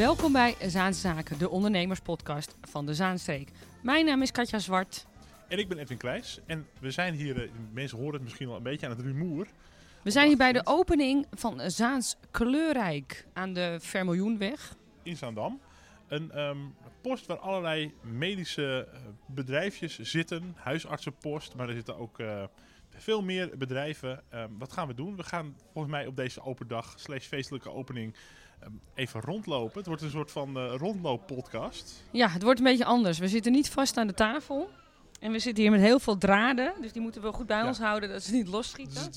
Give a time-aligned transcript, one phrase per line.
[0.00, 3.50] Welkom bij Zaanzaken, de ondernemerspodcast van de Zaanstreek.
[3.82, 5.06] Mijn naam is Katja Zwart.
[5.48, 6.40] En ik ben Edwin Kleijs.
[6.46, 9.46] En we zijn hier, eh, mensen horen het misschien wel een beetje aan het rumoer.
[10.02, 14.76] We zijn hier bij de opening van Zaans Kleurrijk aan de Vermiljoenweg.
[15.02, 15.60] in Zaandam.
[16.08, 16.58] Een ehm,
[17.00, 20.54] post waar allerlei medische eh, bedrijfjes zitten.
[20.56, 22.44] Huisartsenpost, maar er zitten ook eh,
[22.88, 24.22] veel meer bedrijven.
[24.28, 25.16] Ehm, wat gaan we doen?
[25.16, 28.16] We gaan volgens mij op deze open dag, slash feestelijke opening,
[28.94, 29.78] even rondlopen.
[29.78, 32.02] Het wordt een soort van eh rondlooppodcast.
[32.10, 33.18] Ja, het wordt een beetje anders.
[33.18, 34.70] We zitten niet vast aan de tafel.
[35.20, 37.66] En we zitten hier met heel veel draden, dus die moeten we goed bij Ja.
[37.66, 39.10] ons houden dat ze niet losschieten.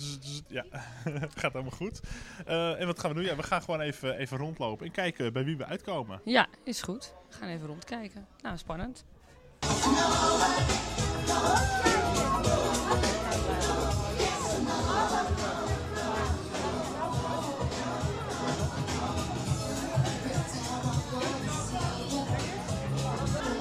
[0.47, 0.65] Ja,
[1.09, 1.99] het gaat helemaal goed.
[2.45, 3.25] Eh, en wat gaan we doen?
[3.25, 6.21] Ja, we gaan gewoon even, even rondlopen en kijken bij wie we uitkomen.
[6.25, 7.13] Ja, is goed.
[7.29, 8.27] We gaan even rondkijken.
[8.41, 9.03] Nou, spannend.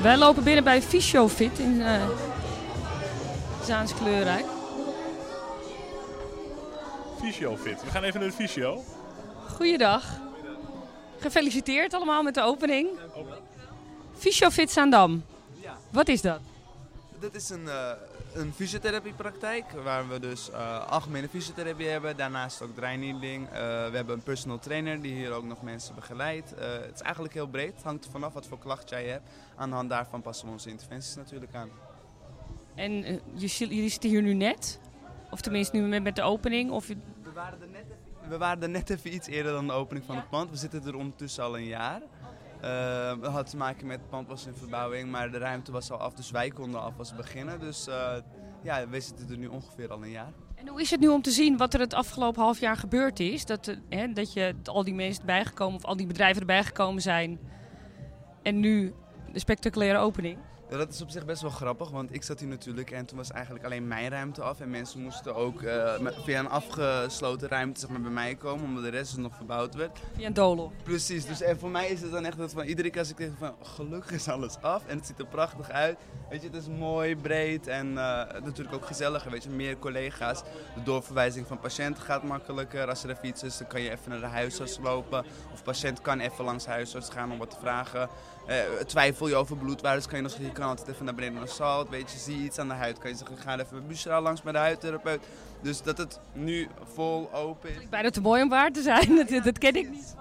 [0.03, 2.09] Wij lopen binnen bij Fysiofit in eh
[3.65, 4.45] Zaans Kleurrijk.
[7.21, 7.83] Fysiofit.
[7.83, 8.83] We gaan even naar de fysio.
[9.55, 10.05] Goeiedag.
[11.19, 12.89] Gefeliciteerd allemaal met de opening.
[14.19, 15.25] Fysiofit Zaandam.
[15.61, 15.77] Ja.
[15.91, 16.41] Wat is dat?
[17.21, 17.91] Dit is een, eh,
[18.35, 22.17] een fysiotherapiepraktijk waar we dus eh, algemene fysiotherapie hebben.
[22.17, 23.47] Daarnaast ook draaiening.
[23.47, 23.53] Eh
[23.91, 26.55] we hebben een personal trainer die hier ook nog mensen begeleidt.
[26.55, 27.75] Eh, het is eigenlijk heel breed.
[27.75, 29.29] Het hangt vanaf wat voor klacht jij hebt.
[29.57, 31.71] Aan de hand daarvan passen we onze interventies natuurlijk aan.
[32.75, 34.79] En jullie zitten hier nu net?
[35.31, 36.71] Of tenminste nu met, de opening?
[36.71, 36.97] Of, We
[37.35, 40.15] waren, er net even, we waren er net even iets eerder dan de opening van
[40.15, 40.21] Ja.
[40.21, 40.51] het pand.
[40.51, 42.01] We zitten er ondertussen al een jaar.
[42.63, 45.99] Eh, dat had te maken met pand was in verbouwing, maar de ruimte was al
[45.99, 46.15] af.
[46.15, 47.61] Dus wij konden alvast beginnen.
[47.61, 48.17] Dus eh,
[48.63, 50.33] ja, we zitten er nu ongeveer al een jaar.
[50.55, 53.21] en hoe is het nu om te zien wat er het afgelopen half jaar gebeurd
[53.21, 53.45] is?
[53.45, 56.65] Dat, eh, hè, dat je al die mensen erbij gekomen, of al die bedrijven erbij
[56.65, 57.39] gekomen zijn.
[58.43, 58.95] En nu
[59.33, 60.39] de spectaculaire opening.
[60.73, 63.17] Ja, dat is op zich best wel grappig, want ik zat hier natuurlijk en toen
[63.17, 64.61] was eigenlijk alleen mijn ruimte af.
[64.61, 65.95] En mensen moesten ook eh,
[66.25, 69.75] via een afgesloten ruimte zeg maar, bij mij komen, omdat de rest dus nog verbouwd
[69.75, 69.99] werd.
[70.17, 70.73] Via een doolhof.
[70.83, 73.17] Precies, dus en voor mij is het dan echt dat van iedere keer als ik
[73.17, 75.99] denk van gelukkig is alles af en het ziet er prachtig uit.
[76.31, 80.43] Weet je, het is mooi, breed en eh, natuurlijk ook gezelliger, weet je, meer collega's.
[80.75, 82.89] De doorverwijzing van patiënten gaat makkelijker.
[82.89, 85.25] Als er even iets is, dan kan je even naar de huisarts lopen.
[85.53, 88.09] Of patiënt kan even langs de huisarts gaan om wat te vragen.
[88.47, 88.57] Eh,
[88.87, 91.89] twijfel je over bloedwaardes, kan je nog je kan altijd even naar beneden naar salt.
[91.89, 94.21] Weet je, zie je iets aan de huid, kan je zeggen, ga even bij Bushra
[94.21, 95.21] langs bij de huidtherapeut.
[95.63, 97.89] Dus dat het nu vol open is.
[97.89, 99.17] Bijna te mooi om waar te zijn.
[99.17, 100.15] Dat, dat ken ik niet.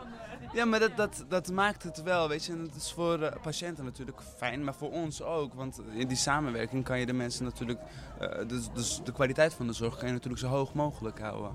[0.53, 2.51] Ja, maar dat, dat, dat maakt het wel, weet je.
[2.51, 5.53] En het is voor eh, patiënten natuurlijk fijn, maar voor ons ook.
[5.53, 7.79] Want in die samenwerking kan je de mensen natuurlijk...
[8.19, 11.51] eh, dus, dus de kwaliteit van de zorg kan je natuurlijk zo hoog mogelijk houden.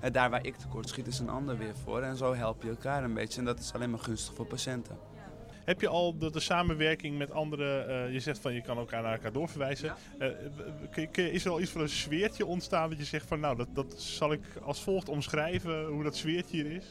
[0.00, 2.02] En daar waar ik tekort schiet is een ander weer voor.
[2.02, 3.38] En zo help je elkaar een beetje.
[3.38, 5.09] En dat is alleen maar gunstig voor patiënten.
[5.70, 9.02] Heb je al de, de samenwerking met anderen, eh, je zegt van je kan elkaar
[9.02, 9.94] naar elkaar doorverwijzen.
[10.18, 10.28] Eh,
[11.12, 13.68] je- is er al iets van een sfeertje ontstaan dat je zegt van nou dat,
[13.72, 16.84] dat zal ik als volgt omschrijven hoe dat sfeertje hier is?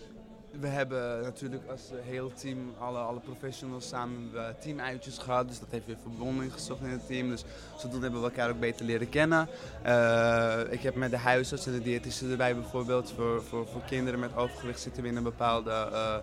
[0.59, 5.47] We hebben natuurlijk als eh, heel team, alle, alle professionals samen eh, teamuitjes gehad.
[5.47, 7.29] Dus dat heeft weer verbonding gezocht in het team.
[7.29, 7.43] Dus
[7.77, 9.47] zodoende hebben we elkaar ook beter leren kennen.
[9.83, 13.11] Eh, ik heb met de huisarts en de diëtische erbij bijvoorbeeld.
[13.15, 16.17] Voor, voor, voor kinderen met overgewicht zitten we in een bepaalde eh,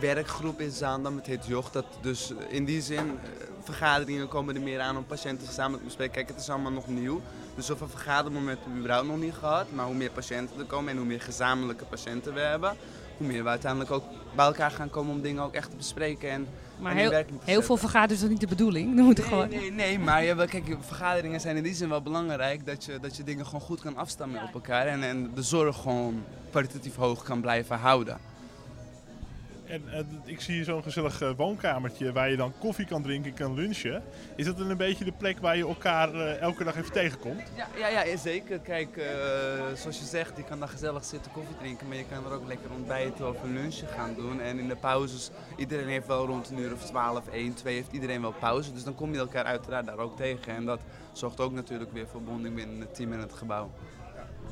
[0.00, 1.16] werkgroep in Zaandam.
[1.16, 1.70] Het heet JOG.
[1.70, 3.30] Dat dus in die zin, eh,
[3.62, 6.14] vergaderingen komen er meer aan om patiënten samen te bespreken.
[6.14, 7.20] Kijk, het is allemaal nog nieuw.
[7.54, 9.66] Dus zoveel vergadermomenten hebben we überhaupt nog niet gehad.
[9.72, 12.76] Maar hoe meer patiënten er komen en hoe meer gezamenlijke patiënten we hebben,
[13.16, 14.04] hoe meer we uiteindelijk ook
[14.34, 16.46] bij elkaar gaan komen om dingen ook echt te bespreken en,
[16.78, 16.94] Maar
[17.44, 18.96] heel, veel vergaderen is dat niet de bedoeling.
[18.96, 19.48] Dan moeten Nee, gewoon...
[19.48, 23.16] nee, nee, maar ja, kijk, vergaderingen zijn in die zin wel belangrijk dat je, dat
[23.16, 27.22] je dingen gewoon goed kan afstemmen op elkaar en, en de zorg gewoon kwalitatief hoog
[27.22, 28.18] kan blijven houden.
[29.70, 33.34] En eh, ik zie hier zo'n gezellig eh, woonkamertje waar je dan koffie kan drinken,
[33.34, 34.02] kan lunchen.
[34.36, 37.42] Is dat dan een beetje de plek waar je elkaar eh, elke dag even tegenkomt?
[37.56, 38.58] Ja, ja, ja zeker.
[38.58, 39.00] Kijk,
[39.74, 42.46] zoals je zegt, je kan daar gezellig zitten koffie drinken, maar je kan er ook
[42.46, 44.40] lekker ontbijten of een lunchje gaan doen.
[44.40, 47.92] En in de pauzes, iedereen heeft wel rond een uur of 12, 1, 2 heeft
[47.92, 48.72] iedereen wel pauze.
[48.72, 50.54] Dus dan kom je elkaar uiteraard daar ook tegen.
[50.54, 50.80] En dat
[51.12, 53.70] zorgt ook natuurlijk weer voor bonding binnen het team en het gebouw.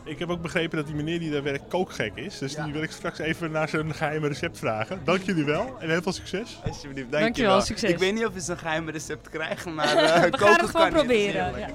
[0.08, 2.38] Ik heb ook begrepen dat die meneer die daar werkt kookgek is.
[2.38, 2.64] Dus Ja.
[2.64, 5.00] die wil ik straks even naar zijn geheime recept vragen.
[5.04, 6.60] Dank jullie wel en heel veel succes.
[6.66, 7.60] Alsjeblieft, Dankjewel, dankjewel.
[7.60, 7.90] succes.
[7.90, 10.90] Ik weet niet of we een geheim recept krijgen, maar eh We gaan het gewoon
[10.90, 11.58] proberen.
[11.58, 11.68] Ja.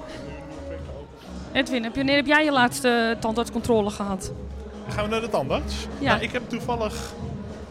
[1.52, 4.32] Edwin, heb je, wanneer heb jij je laatste tandartscontrole gehad?
[4.88, 5.86] Gaan we naar de tandarts.
[5.98, 6.10] Ja.
[6.12, 7.12] Nou, ik heb toevallig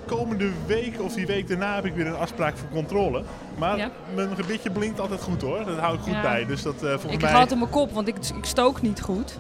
[0.06, 3.24] komende week of die week daarna heb ik weer een afspraak voor controle.
[3.58, 3.90] Maar Ja.
[4.16, 5.66] mijn gebitje blinkt altijd goed hoor.
[5.66, 6.22] Dat hou ik goed Ja.
[6.22, 6.46] bij.
[6.46, 7.34] Dus dat eh volgens Ik mij...
[7.34, 9.38] altijd mijn kop, want ik, ik stook niet goed.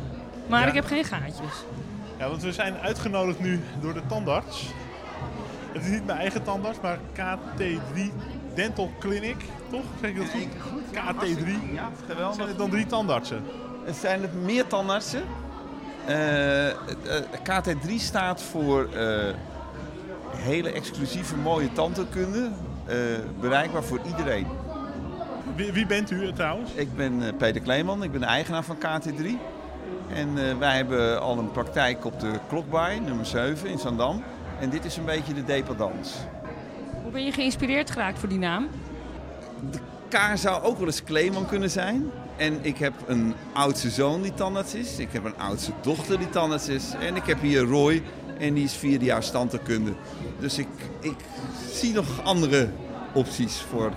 [0.47, 0.67] Maar Ja.
[0.67, 1.63] ik heb geen gaatjes.
[2.17, 4.71] Ja, want we zijn uitgenodigd nu door de tandarts.
[5.71, 8.11] Het is niet mijn eigen tandarts, maar KT3
[8.55, 9.35] Dental Clinic,
[9.69, 9.83] toch?
[10.01, 10.25] Zeg ik dat
[10.71, 10.81] goed?
[10.91, 11.73] KT3.
[11.73, 12.47] Ja, Zijn geweldig.
[12.47, 13.43] het dan drie tandartsen?
[13.87, 15.23] Er zijn er meer tandartsen.
[16.05, 16.75] Eh, eh,
[17.43, 19.33] KT3 staat voor eh,
[20.35, 22.49] hele exclusieve mooie tandheelkunde.
[22.85, 22.95] eh,
[23.39, 24.47] bereikbaar voor iedereen.
[25.55, 26.71] Wie, wie bent u trouwens?
[26.73, 29.25] Ik ben Peter Kleeman, ik ben de eigenaar van KT3.
[30.13, 34.23] En eh, wij hebben al een praktijk op de Klokbaai, nummer 7 in Zandam.
[34.59, 36.13] En dit is een beetje de dependance.
[37.03, 38.67] Hoe ben je geïnspireerd geraakt voor die naam?
[40.09, 42.11] K zou ook wel eens Kleeman kunnen zijn.
[42.37, 44.99] En ik heb een oudste zoon die tandarts is.
[44.99, 46.93] Ik heb een oudste dochter die tandarts is.
[46.99, 48.03] En ik heb hier Roy
[48.39, 49.93] en die is vierde jaar standaardkunde.
[50.39, 50.67] Dus ik,
[50.99, 51.15] ik
[51.71, 52.69] zie nog andere
[53.13, 53.91] opties voor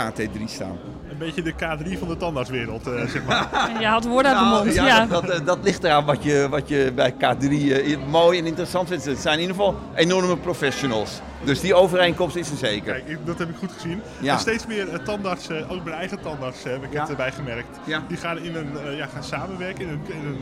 [0.00, 0.78] KT3 staan.
[1.10, 3.68] Een beetje de K3 van de tandartswereld, eh, zeg maar.
[3.74, 4.74] En je had woorden uit de Nou, mond.
[4.74, 8.38] ja, Ja, Dat, dat, dat ligt eraan wat je, wat je bij K3 eh, mooi
[8.38, 9.04] en interessant vindt.
[9.04, 11.20] Het zijn in ieder geval enorme professionals.
[11.44, 12.92] Dus die overeenkomst is er zeker.
[12.92, 14.00] Kijk, dat heb ik goed gezien.
[14.20, 14.32] Ja.
[14.32, 17.00] En steeds meer eh, tandartsen, ook mijn eigen tandarts heb ik Ja.
[17.00, 17.78] het erbij gemerkt.
[17.84, 18.02] Ja.
[18.08, 20.38] Die gaan, in een, eh, ja, gaan samenwerken in een, in een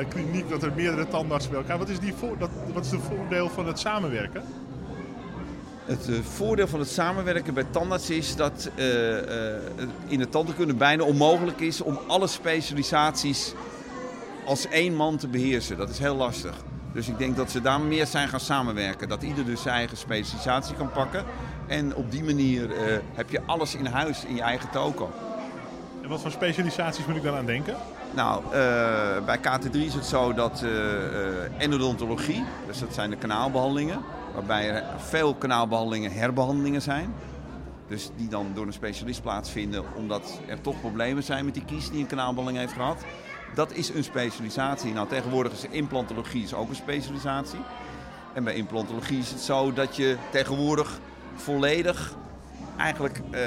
[0.00, 1.78] eh, kliniek dat er meerdere tandartsen bij elkaar.
[1.78, 4.42] Wat is, die voor, dat, wat is het voordeel van het samenwerken?
[5.84, 8.86] Het eh, voordeel van het samenwerken bij tandarts is dat eh,
[10.06, 13.54] in de tandheelkunde bijna onmogelijk is om alle specialisaties
[14.46, 15.76] als één man te beheersen.
[15.76, 16.54] Dat is heel lastig.
[16.92, 19.08] Dus ik denk dat ze daar meer zijn gaan samenwerken.
[19.08, 21.24] Dat ieder dus zijn eigen specialisatie kan pakken.
[21.66, 22.68] En op die manier
[23.14, 25.10] heb je alles in huis in je eigen toko.
[26.02, 27.76] En wat voor specialisaties moet ik dan aan denken?
[28.14, 28.42] Nou,
[29.24, 34.00] bij KT3 is het zo dat eh, endodontologie, dus dat zijn de kanaalbehandelingen,
[34.34, 37.14] waarbij er veel kanaalbehandelingen herbehandelingen zijn.
[37.88, 41.90] Dus die dan door een specialist plaatsvinden omdat er toch problemen zijn met die kies
[41.90, 43.04] die een kanaalbehandeling heeft gehad.
[43.54, 44.92] Dat is een specialisatie.
[44.92, 47.60] Nou, tegenwoordig is implantologie is ook een specialisatie.
[48.32, 50.98] En bij implantologie is het zo dat je tegenwoordig
[51.34, 52.14] volledig
[52.76, 53.40] eigenlijk eh,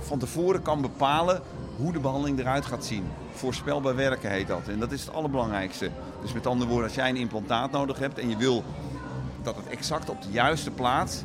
[0.00, 1.42] van tevoren kan bepalen
[1.76, 3.04] hoe de behandeling eruit gaat zien.
[3.32, 4.68] Voorspelbaar werken heet dat.
[4.68, 5.90] En dat is het allerbelangrijkste.
[6.22, 8.64] Dus met andere woorden, als jij een implantaat nodig hebt en je wil
[9.54, 11.22] dat het exact op de juiste plaats,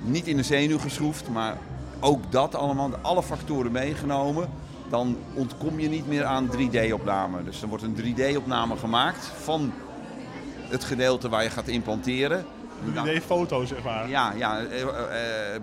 [0.00, 1.56] niet in de zenuw geschroefd, maar
[2.00, 4.48] ook dat allemaal, alle factoren meegenomen,
[4.88, 7.44] dan ontkom je niet meer aan 3D-opname.
[7.44, 9.72] Dus er wordt een 3D-opname gemaakt van
[10.68, 12.44] het gedeelte waar je gaat implanteren.
[12.86, 14.08] Een Nou, idee foto, zeg maar.
[14.08, 14.88] ja, ja eh, eh,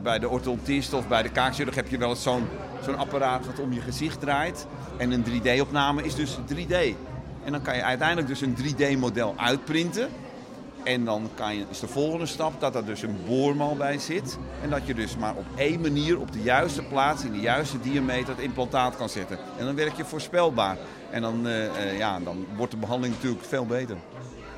[0.03, 2.47] bij de orthodontist of bij de kaakchirurg heb je wel eens zo'n
[2.83, 4.67] zo'n apparaat wat om je gezicht draait.
[4.97, 6.75] En een 3D-opname is dus 3D.
[7.43, 10.09] En dan kan je uiteindelijk dus een 3D-model uitprinten.
[10.83, 14.37] En dan kan je, is de volgende stap dat er dus een boormal bij zit.
[14.61, 17.79] En dat je dus maar op één manier, op de juiste plaats, in de juiste
[17.79, 19.37] diameter het implantaat kan zetten.
[19.57, 20.77] En dan werk je voorspelbaar.
[21.09, 23.97] En dan, eh, eh, ja, dan wordt de behandeling natuurlijk veel beter.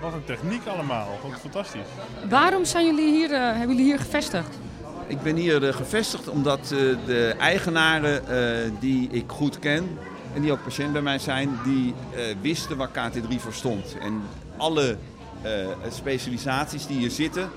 [0.01, 1.07] Wat een techniek allemaal.
[1.21, 1.87] Wat fantastisch.
[2.29, 4.57] Waarom zijn jullie hier, eh, hebben jullie hier gevestigd?
[5.07, 6.69] Ik ben hier eh, gevestigd omdat eh,
[7.05, 9.97] de eigenaren eh, die ik goed ken
[10.33, 13.97] en die ook patiënt bij mij zijn, die eh, wisten waar KT3 voor stond.
[14.01, 14.21] En
[14.57, 14.97] alle
[15.89, 17.49] specialisaties die hier zitten,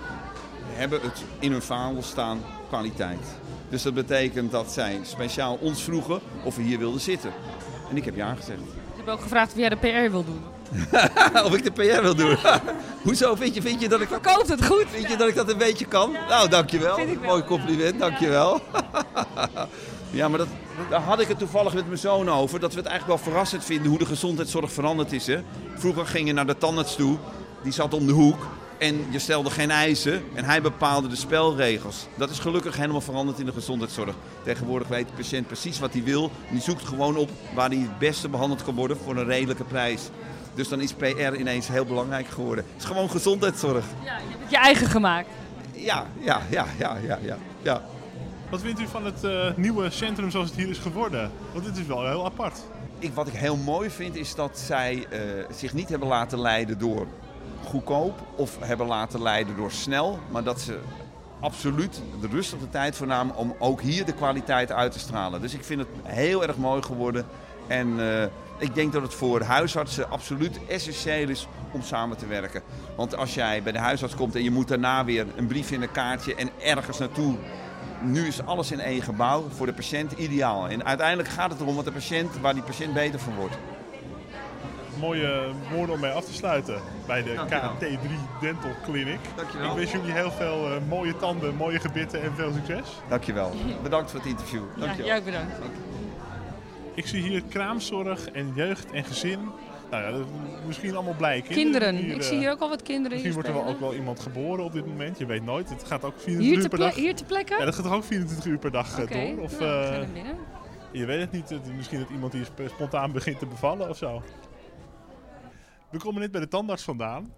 [0.72, 3.26] hebben het in hun vaandel staan kwaliteit.
[3.68, 7.32] Dus dat betekent dat zij speciaal ons vroegen of we hier wilden zitten.
[7.90, 8.58] En ik heb ja gezegd.
[8.58, 10.42] Ze hebben ook gevraagd of jij de PR wil doen.
[11.46, 12.36] of ik de PR wil doen.
[13.02, 13.34] Hoezo?
[13.34, 14.84] Vind je, vind je dat ik dat Verkoopt het goed?
[14.88, 16.12] Vind je dat ik dat een beetje kan?
[16.28, 16.98] Nou, dankjewel.
[16.98, 17.28] ik wel.
[17.28, 18.60] Mooi compliment, dankjewel.
[20.10, 20.48] ja, maar dat,
[20.90, 22.60] daar had ik het toevallig met mijn zoon over.
[22.60, 25.26] Dat we het eigenlijk wel verrassend vinden hoe de gezondheidszorg veranderd is.
[25.26, 25.42] Hè?
[25.74, 27.18] Vroeger ging je naar de tandarts toe,
[27.66, 28.46] die zat om de hoek.
[28.78, 32.06] En je stelde geen eisen en hij bepaalde de spelregels.
[32.14, 34.14] Dat is gelukkig helemaal veranderd in de gezondheidszorg.
[34.42, 36.22] Tegenwoordig weet de patiënt precies wat hij wil.
[36.48, 39.64] En die zoekt gewoon op waar hij het beste behandeld kan worden voor een redelijke
[39.64, 40.02] prijs.
[40.54, 42.64] Dus dan is PR ineens heel belangrijk geworden.
[42.72, 43.84] Het is gewoon gezondheidszorg.
[44.04, 45.28] Ja, je hebt het je eigen gemaakt.
[45.72, 47.36] Ja, ja, ja, ja, ja, ja.
[47.62, 47.82] ja.
[48.50, 51.30] Wat vindt u van het eh, nieuwe centrum zoals het hier is geworden?
[51.52, 52.58] Want dit is wel heel apart.
[52.98, 55.20] Ik, wat ik heel mooi vind is dat zij eh,
[55.56, 57.06] zich niet hebben laten leiden door
[57.64, 60.78] goedkoop of hebben laten leiden door snel, maar dat ze
[61.40, 65.40] absoluut de rust op de tijd voornamen om ook hier de kwaliteit uit te stralen.
[65.40, 67.26] Dus ik vind het heel erg mooi geworden
[67.66, 72.62] en eh, ik denk dat het voor huisartsen absoluut essentieel is om samen te werken.
[72.96, 75.82] Want als jij bij de huisarts komt en je moet daarna weer een brief in
[75.82, 77.36] een kaartje en ergens naartoe
[78.02, 80.68] nu is alles in één gebouw voor de patiënt ideaal.
[80.68, 83.56] En uiteindelijk gaat het erom wat de patiënt, waar die patiënt beter van wordt.
[85.00, 87.70] Mooie woorden om mee af te sluiten bij de Dankjewel.
[87.80, 89.18] KT3 Dental Clinic.
[89.36, 89.70] Dankjewel.
[89.70, 92.88] Ik wens jullie heel veel eh, mooie tanden, mooie gebitten en veel succes.
[93.08, 93.52] Dankjewel.
[93.82, 94.62] Bedankt voor het interview.
[94.74, 95.06] Ja, Dankjewel.
[95.06, 95.52] jij ook bedankt.
[96.94, 99.38] Ik zie hier kraamzorg en jeugd en gezin.
[99.90, 100.26] Nou ja, dat-
[100.66, 101.42] misschien allemaal blij.
[101.42, 101.94] Kinderen.
[101.94, 103.80] hier, Ik eh, zie hier ook al wat kinderen Misschien hier wordt er wel ook
[103.80, 105.18] wel iemand geboren op dit moment.
[105.18, 105.68] Je weet nooit.
[105.70, 106.94] Het gaat ook 24 Hier uur per dag.
[106.94, 107.58] hier te plekken?
[107.58, 109.44] Ja, dat gaat toch ook 24 uur per dag eh, Oké, door?
[109.44, 110.36] Of nou, eh, binnen.
[110.90, 111.52] je weet het niet.
[111.76, 114.22] Misschien dat iemand hier sp- spontaan begint te bevallen of zo.
[115.90, 117.32] We komen net bij de tandarts vandaan.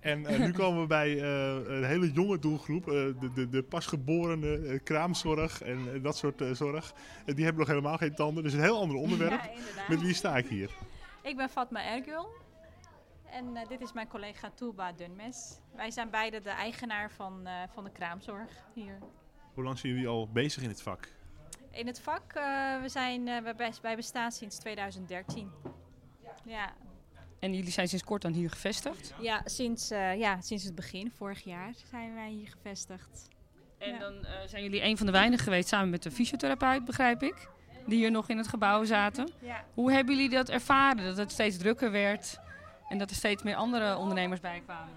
[0.00, 2.88] En eh, nu komen we bij eh, een hele jonge doelgroep.
[2.88, 6.94] eh, de, de, de pasgeborene kraamzorg en dat soort zorg.
[7.24, 8.42] Die hebben nog helemaal geen tanden.
[8.42, 9.42] Dus een heel ander onderwerp.
[9.42, 9.84] Ja.
[9.88, 10.70] Met wie sta ik hier?
[11.22, 12.26] Ik ben Fatma Ergül.
[13.24, 15.58] En dit is mijn collega Touba Dunmes.
[15.76, 18.98] Wij zijn beide de eigenaar van, van de kraamzorg hier.
[19.54, 21.08] Hoe lang zijn jullie al bezig in het vak?
[21.70, 22.32] In het vak,
[22.82, 23.24] we zijn,
[23.82, 25.50] wij bestaan sinds 2013.
[26.44, 26.72] Ja,
[27.44, 29.14] En jullie zijn sinds kort dan hier gevestigd.
[29.20, 33.28] ja, sinds, eh, ja, sinds het begin, vorig jaar, zijn wij hier gevestigd.
[33.78, 33.98] En Ja.
[33.98, 37.48] dan eh, zijn jullie een van de weinigen geweest samen met de fysiotherapeut, begrijp ik.
[37.86, 39.30] Die hier nog in het gebouw zaten.
[39.40, 39.64] Ja.
[39.74, 41.04] Hoe hebben jullie dat ervaren?
[41.04, 42.38] Dat het steeds drukker werd
[42.88, 44.92] en dat er steeds meer andere ondernemers bij kwamen?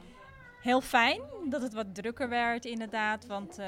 [0.62, 3.26] Heel fijn dat het wat drukker werd, inderdaad.
[3.26, 3.68] Want eh,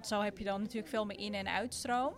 [0.00, 2.14] zo heb je dan natuurlijk veel meer in- en uitstroom.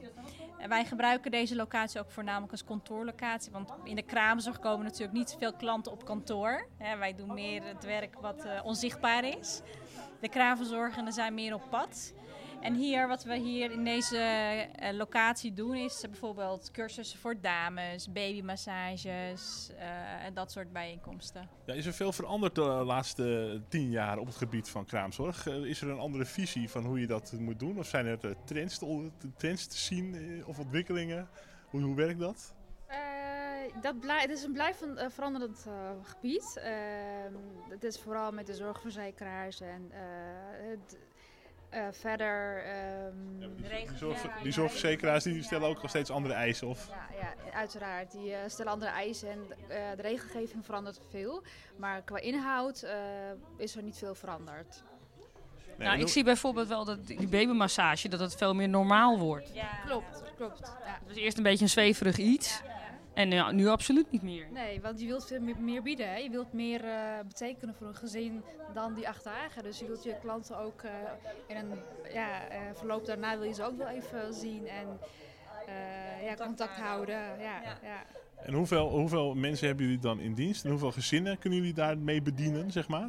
[0.64, 3.52] En wij gebruiken deze locatie ook voornamelijk als kantoorlocatie.
[3.52, 6.66] Want in de kraamzorg komen natuurlijk niet veel klanten op kantoor.
[6.78, 9.61] Hè, wij doen meer het werk wat eh, onzichtbaar is.
[10.21, 12.12] De kraamverzorgenden zijn meer op pad.
[12.64, 17.40] En hier, wat we hier in deze eh, locatie doen, is eh, bijvoorbeeld cursussen voor
[17.40, 21.49] dames, babymassages eh, en dat soort bijeenkomsten.
[21.66, 25.47] Ja, is er veel veranderd de laatste tien jaar op het gebied van kraamzorg?
[25.47, 27.78] Is er een andere visie van hoe je dat moet doen?
[27.78, 31.28] Of zijn er trends te, on- trends te zien eh, of ontwikkelingen?
[31.66, 32.54] Hoe, hoe werkt dat?
[32.87, 33.00] Eh,
[33.80, 36.56] dat blij, het is een blijvend veranderend eh, gebied.
[36.56, 37.35] Ehm,
[37.68, 40.00] het is vooral met de zorgverzekeraars en eh,
[40.71, 40.99] het,
[41.75, 42.64] eh, verder.
[42.64, 43.38] ehm,
[43.88, 46.69] Die, zorg, die zorgverzekeraars die stellen ook nog steeds andere eisen.
[46.69, 48.12] Of, ja, ja, uiteraard.
[48.12, 49.38] Die eh, stellen andere eisen en
[49.69, 51.43] eh, de regelgeving verandert veel.
[51.76, 52.95] Maar qua inhoud eh,
[53.57, 54.83] is er niet veel veranderd.
[55.78, 59.50] Nee, nou, ik zie bijvoorbeeld wel dat die babymassage, dat het veel meer normaal wordt.
[59.87, 60.59] Klopt, klopt.
[60.61, 60.99] Ja.
[60.99, 62.62] Het was eerst een beetje een zweverig iets.
[63.14, 64.47] En ja, nu absoluut niet meer.
[64.52, 66.09] Nee, want je wilt veel meer, bieden.
[66.09, 66.16] Hè?
[66.16, 68.42] Je wilt meer eh, betekenen voor een gezin
[68.75, 69.62] dan die acht dagen.
[69.62, 70.90] Dus je wilt je klanten ook eh,
[71.47, 71.78] in een
[72.12, 74.99] ja, eh, verloop daarna wil je ze ook wel even zien en
[75.66, 77.18] eh, ja, contact houden.
[77.18, 77.78] Ja, Ja.
[77.83, 78.02] ja.
[78.42, 80.64] En hoeveel, hoeveel mensen hebben jullie dan in dienst?
[80.64, 83.09] En hoeveel gezinnen kunnen jullie daarmee bedienen, zeg maar?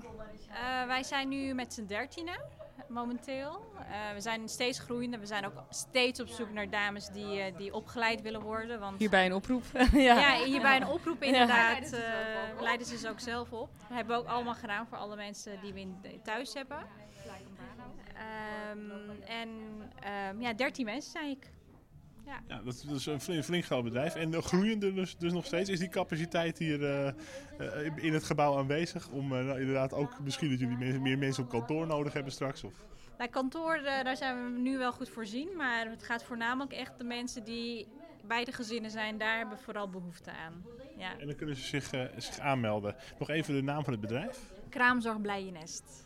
[0.50, 2.40] Eh, wij zijn nu met z'n dertienen
[2.90, 3.66] momenteel.
[3.80, 5.20] Eh, we zijn steeds groeiende.
[5.20, 8.80] We zijn ook steeds op zoek naar dames die, eh, die opgeleid willen worden.
[8.80, 9.64] Want Hierbij een oproep.
[9.94, 10.20] ja.
[10.20, 10.44] ja.
[10.44, 11.28] hierbij een oproep Ja.
[11.28, 11.58] inderdaad.
[11.58, 13.70] Leiden ze zelf eh, leiden ze ze ook zelf op.
[13.80, 16.78] Dat hebben we ook allemaal gedaan voor alle mensen die we in, thuis hebben.
[18.16, 19.50] Ehm, en
[20.00, 21.52] ehm, ja, 13 mensen zei ik.
[22.26, 24.16] Ja, dat is, dat is een flink, flink groot bedrijf.
[24.16, 25.70] En groeiende dus, dus nog steeds.
[25.70, 29.10] Is die capaciteit hier eh, eh, in het gebouw aanwezig?
[29.10, 32.64] Om eh, nou, inderdaad ook misschien dat jullie meer mensen op kantoor nodig hebben straks?
[32.64, 32.74] Of?
[33.32, 35.50] Kantoor, daar zijn we nu wel goed voorzien.
[35.56, 37.88] Maar het gaat voornamelijk echt de mensen die
[38.28, 40.66] bij de gezinnen zijn, daar hebben we vooral behoefte aan.
[40.98, 41.20] Ja.
[41.20, 42.96] En dan kunnen ze zich, zich aanmelden.
[43.20, 44.40] Nog even de naam van het bedrijf.
[44.70, 46.05] Kraamzorg Blijenest.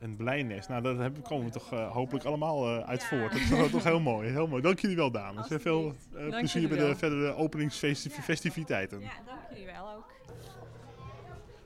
[0.00, 0.68] Een blijnest.
[0.68, 3.06] Nou, daar komen we toch eh, hopelijk allemaal eh, uit Ja.
[3.08, 3.32] voort.
[3.32, 4.30] Dat is toch, toch heel mooi.
[4.30, 4.62] Heel mooi.
[4.62, 5.48] Dank jullie wel, dames.
[5.48, 9.00] En veel eh, plezier bij de verdere openingsfestiviteiten.
[9.00, 10.12] Ja, dank jullie wel ook.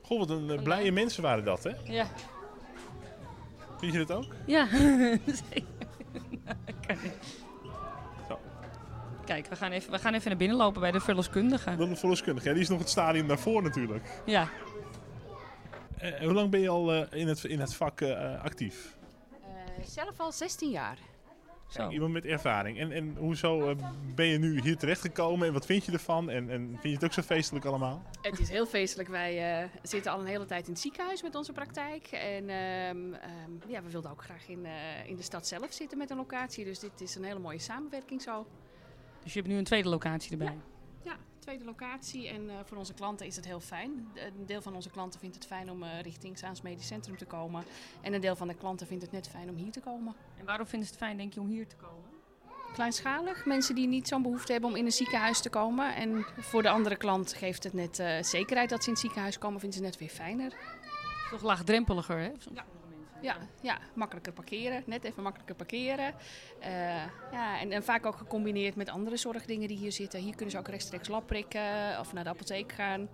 [0.01, 1.71] Goh, wat een blije mensen waren dat, hè?
[1.83, 2.07] Ja.
[3.79, 4.25] Vind je dat ook?
[4.45, 4.67] Ja.
[5.49, 5.63] Zeker.
[6.87, 6.99] Kijk.
[8.27, 8.39] Zo.
[9.25, 11.75] Kijk, we gaan, even, we gaan even naar binnen lopen bij de verloskundige.
[11.75, 12.47] De verloskundige.
[12.47, 14.21] Ja, die is nog het stadium daarvoor natuurlijk.
[14.25, 14.47] Ja.
[15.99, 18.97] Eh, hoe lang ben je al eh, in, het, in het vak eh, actief?
[19.31, 20.97] Eh, zelf al 16 jaar.
[21.69, 21.79] Zo.
[21.79, 22.79] Kijk, iemand met ervaring.
[22.79, 23.75] En, en hoezo
[24.15, 26.29] ben je nu hier terechtgekomen en wat vind je ervan?
[26.29, 28.03] En, en vind je het ook zo feestelijk allemaal?
[28.21, 29.09] Het is heel feestelijk.
[29.09, 32.07] Wij eh, zitten al een hele tijd in het ziekenhuis met onze praktijk.
[32.07, 34.71] En ehm, ehm, ja, we wilden ook graag in, eh,
[35.07, 36.65] in de stad zelf zitten met een locatie.
[36.65, 38.45] Dus dit is een hele mooie samenwerking zo.
[39.23, 40.47] Dus je hebt nu een tweede locatie erbij.
[40.47, 40.78] Ja,
[41.49, 42.27] tweede locatie.
[42.27, 44.07] En eh, voor onze klanten is het heel fijn.
[44.13, 47.25] Een deel van onze klanten vindt het fijn om eh, richting Zaans Medisch Centrum te
[47.25, 47.63] komen.
[48.01, 50.15] En een deel van de klanten vindt het net fijn om hier te komen.
[50.39, 52.09] En waarom vinden ze het fijn, denk je, om hier te komen?
[52.73, 55.95] Kleinschalig, mensen die niet zo'n behoefte hebben om in een ziekenhuis te komen.
[55.95, 59.37] En voor de andere klant geeft het net eh, zekerheid dat ze in het ziekenhuis
[59.37, 60.53] komen, vinden ze net weer fijner.
[61.29, 62.31] Toch laagdrempeliger, hè?
[62.53, 62.65] Ja.
[63.21, 64.83] Ja, ja, makkelijker parkeren.
[64.85, 66.13] Net even makkelijker parkeren.
[66.59, 66.69] Eh,
[67.31, 70.19] ja, en, en vaak ook gecombineerd met andere zorgdingen die hier zitten.
[70.19, 73.07] Hier kunnen ze ook rechtstreeks lab prikken of naar de apotheek gaan.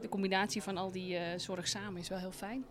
[0.00, 2.64] De combinatie van al die eh, zorg samen is wel heel fijn.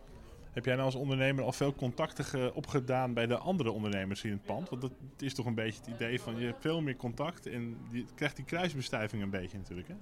[0.53, 4.31] Heb jij nou als ondernemer al veel contacten ge- opgedaan bij de andere ondernemers in
[4.31, 4.69] het pand?
[4.69, 7.77] Want dat is toch een beetje het idee van je hebt veel meer contact en
[7.91, 9.87] je krijgt die kruisbestuiving een beetje natuurlijk.
[9.87, 9.95] Hè?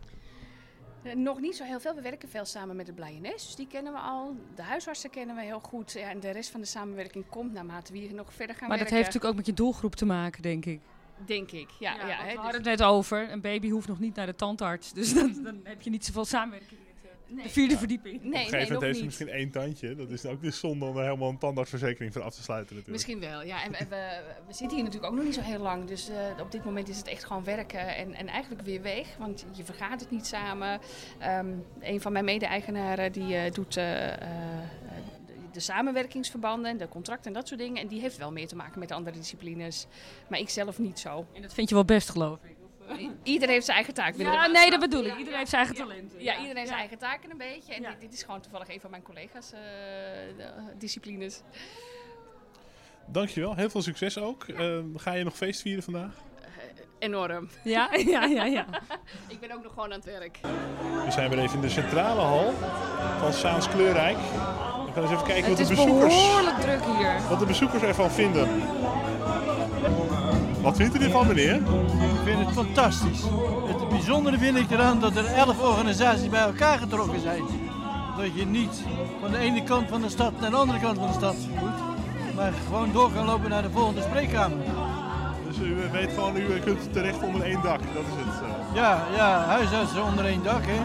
[1.03, 1.95] Eh, Nog niet zo heel veel.
[1.95, 4.35] We werken veel samen met de Blijenes, dus die kennen we al.
[4.55, 5.91] De huisartsen kennen we heel goed.
[5.91, 8.77] Ja, en de rest van de samenwerking komt naarmate we hier nog verder gaan Maar
[8.77, 8.95] dat werken.
[8.95, 10.79] heeft natuurlijk ook met je doelgroep te maken, denk ik.
[11.25, 11.93] Denk ik, ja.
[11.93, 13.31] ja, hè, we dus- hadden het net over.
[13.31, 14.93] Een baby hoeft nog niet naar de tandarts.
[14.93, 16.86] Dus dan, dan heb je niet zoveel samenwerking eh,
[17.27, 17.43] nee.
[17.43, 18.15] de vierde verdieping.
[18.17, 19.95] Op een Nee, gegeven nee, nog moment heeft ze misschien één tandje.
[19.95, 23.05] Dat is ook dus zonde om er helemaal een tandartsverzekering voor af te sluiten natuurlijk.
[23.05, 23.63] Misschien wel, ja.
[23.63, 25.85] En we, we, we zitten hier natuurlijk ook nog niet zo heel lang.
[25.85, 29.15] Dus eh, op dit moment is het echt gewoon werken en, en eigenlijk weer weg.
[29.17, 30.79] Want je vergaat het niet samen.
[31.19, 31.47] Ehm,
[31.79, 33.83] een van mijn mede-eigenaren die eh, doet eh,
[35.25, 37.81] de, de samenwerkingsverbanden, de contracten en dat soort dingen.
[37.81, 39.87] En die heeft wel meer te maken met de andere disciplines.
[40.29, 41.25] Maar ik zelf niet zo.
[41.33, 42.56] En dat vind je wel best, geloof ik.
[42.99, 44.15] I- Ieder heeft zijn eigen taak.
[44.15, 44.69] binnen de Ja, maatschappij.
[44.69, 45.17] nee, dat bedoel ik.
[45.17, 46.23] Iedereen heeft zijn eigen talenten.
[46.23, 47.73] Ja, iedereen heeft zijn eigen taken een beetje.
[47.73, 47.89] En Ja.
[47.89, 49.59] dit, dit is gewoon toevallig een van mijn collega's eh,
[50.37, 51.41] de, eh, disciplines.
[53.07, 54.43] Dankjewel, heel veel succes ook.
[54.43, 56.11] Eh, ga je nog feest vieren vandaag?
[56.99, 57.49] Enorm.
[57.63, 58.65] Ja, ja, ja, ja.
[59.27, 60.39] Ik ben ook nog gewoon aan het werk.
[61.05, 62.53] We zijn weer even in de centrale hal
[63.19, 64.17] van Saans Kleurrijk.
[64.17, 67.15] We gaan eens even kijken wat Het de, is bezoekers, behoorlijk druk hier.
[67.29, 68.61] wat de bezoekers ervan vinden.
[70.61, 71.61] Wat vindt u ervan, meneer?
[72.27, 73.21] Ik vind het fantastisch.
[73.67, 77.43] Het bijzondere vind ik eraan dat er elf organisaties bij elkaar getrokken zijn.
[78.17, 78.83] Dat je niet
[79.21, 82.35] van de ene kant van de stad naar de andere kant van de stad moet,
[82.35, 84.57] maar gewoon door kan lopen naar de volgende spreekkamer.
[85.47, 87.79] Dus u weet gewoon, u kunt terecht onder één dak.
[87.79, 88.41] Dat is het.
[88.41, 88.75] eh.
[88.75, 90.77] Ja, ja, huisartsen onder één dak, hè.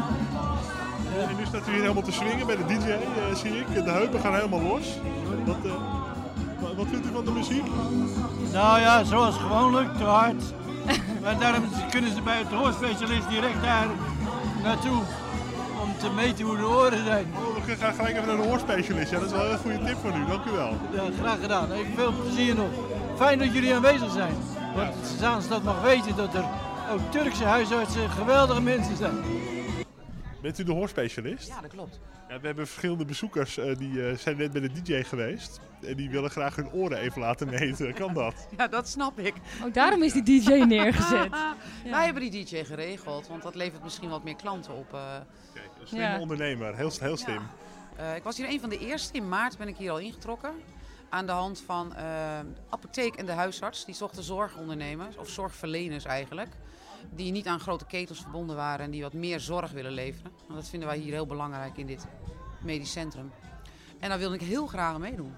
[1.23, 2.99] En nu staat u hier helemaal te swingen bij de DJ, eh,
[3.35, 3.85] zie ik.
[3.85, 4.87] De heupen gaan helemaal los.
[5.47, 5.71] Wat, eh,
[6.61, 7.65] wa- wat vindt u van de muziek?
[8.53, 10.43] Nou ja, zoals gewoonlijk, te hard.
[11.23, 13.87] Maar daarom kunnen ze bij het hoorspecialist direct daar
[14.63, 15.03] naartoe
[15.83, 17.27] om te meten hoe de oren zijn.
[17.35, 19.11] Oh, we gaan gelijk even naar de hoorspecialist.
[19.11, 20.27] Ja, dat is wel een goede tip van u.
[20.27, 20.77] Dank u wel.
[20.93, 21.73] Ja, graag gedaan.
[21.73, 22.71] Ik veel plezier nog.
[23.17, 24.35] Fijn dat jullie aanwezig zijn.
[24.75, 26.45] Dat Zaanstad mag weten dat er
[26.93, 29.15] ook Turkse huisartsen geweldige mensen zijn.
[30.43, 31.49] Bent u de hoorspecialist?
[31.49, 32.01] Ja, dat klopt.
[32.29, 35.61] Ja, we hebben verschillende bezoekers eh, die eh, zijn net bij de DJ geweest.
[35.85, 37.95] En die willen graag hun oren even laten meten.
[37.95, 38.35] Kan dat?
[38.57, 39.35] Ja, dat snap ik.
[39.65, 41.31] Ook daarom is die DJ neergezet.
[41.91, 44.93] Wij hebben die DJ geregeld, want dat levert misschien wat meer klanten op.
[44.95, 45.01] eh.
[45.55, 46.19] Kijk, een slimme Ja.
[46.21, 46.77] ondernemer.
[46.77, 47.43] Heel, heel slim.
[47.97, 49.13] Eh, ik was hier een van de eerste.
[49.13, 50.51] In maart ben ik hier al ingetrokken.
[51.09, 52.05] Aan de hand van eh,
[52.69, 53.85] apotheek en de huisarts.
[53.85, 56.49] Die zochten zorgondernemers, of zorgverleners eigenlijk.
[57.11, 60.33] Die niet aan grote ketels verbonden waren en die wat meer zorg willen leveren.
[60.47, 62.07] Want dat vinden wij hier heel belangrijk in dit
[62.61, 63.33] medisch centrum.
[64.01, 65.35] En daar wilde ik heel graag aan meedoen.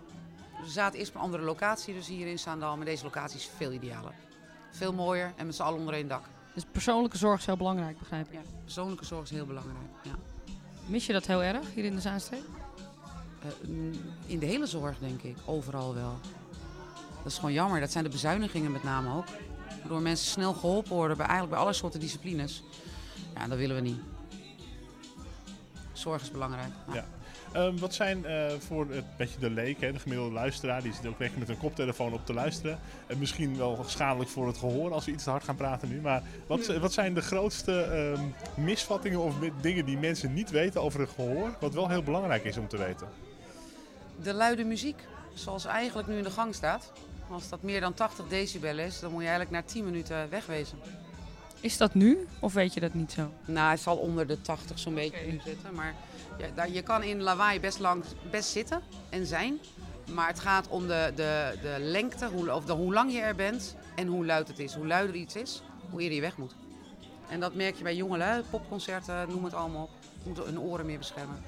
[0.65, 2.77] We zaten eerst op een andere locatie, dus hier in Zaandam.
[2.77, 4.13] Maar deze locatie is veel idealer.
[4.71, 6.25] Veel mooier en met z'n allen onder één dak.
[6.55, 8.33] Dus persoonlijke zorg is heel belangrijk, begrijp ik.
[8.33, 9.89] Ja, persoonlijke zorg is heel belangrijk.
[10.03, 10.15] Ja.
[10.87, 12.43] Mis je dat heel erg hier in de Zaanstreek?
[13.43, 13.93] Eh, mm,
[14.27, 15.37] in de hele zorg, denk ik.
[15.45, 16.19] Overal wel.
[17.23, 17.81] Dat is gewoon jammer.
[17.81, 19.27] Dat zijn de bezuinigingen met name ook.
[19.81, 22.63] Waardoor mensen snel geholpen worden bij, eigenlijk bij alle soorten disciplines.
[23.35, 24.01] Ja, dat willen we niet.
[25.93, 26.73] Zorg is belangrijk.
[26.87, 26.95] Ja.
[26.95, 27.07] Ja.
[27.55, 31.07] Ehm, wat zijn eh, voor het beetje de leek, hè, de gemiddelde luisteraar, die zit
[31.07, 32.79] ook echt met een koptelefoon op te luisteren.
[33.07, 36.01] En misschien wel schadelijk voor het gehoor als we iets te hard gaan praten nu.
[36.01, 41.01] Maar wat, wat zijn de grootste ehm, misvattingen of dingen die mensen niet weten over
[41.01, 43.09] het gehoor, wat wel heel belangrijk is om te weten?
[44.23, 45.03] De luide muziek,
[45.35, 46.93] zoals eigenlijk nu in de gang staat.
[47.31, 50.79] Als dat meer dan 80 decibel is, dan moet je eigenlijk na 10 minuten wegwezen.
[51.61, 53.33] Is dat nu of weet je dat niet zo?
[53.45, 55.75] Nou, het zal onder de 80 zo'n beetje nu zitten.
[55.75, 55.95] Maar
[56.57, 59.59] ja, je kan in lawaai best, lang, best zitten en zijn.
[60.13, 63.35] Maar het gaat om de, de, de lengte, hoe, of de, hoe lang je er
[63.35, 64.75] bent en hoe luid het is.
[64.75, 66.55] Hoe luider iets is, hoe eerder je weg moet.
[67.29, 69.91] En dat merk je bij jongelui, popconcerten, noem het allemaal op.
[70.23, 71.43] Je moet hun oren meer beschermen.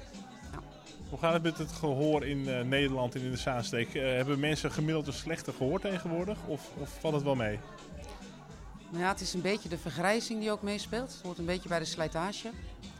[1.09, 3.95] Hoe gaat het met het gehoor in eh, Nederland en in de Zaanstreek?
[3.95, 7.59] Eh, hebben mensen gemiddeld een slechter gehoor tegenwoordig of, of valt het wel mee?
[8.89, 11.11] Nou ja, het is een beetje de vergrijzing die ook meespeelt.
[11.11, 12.49] Het hoort een beetje bij de slijtage.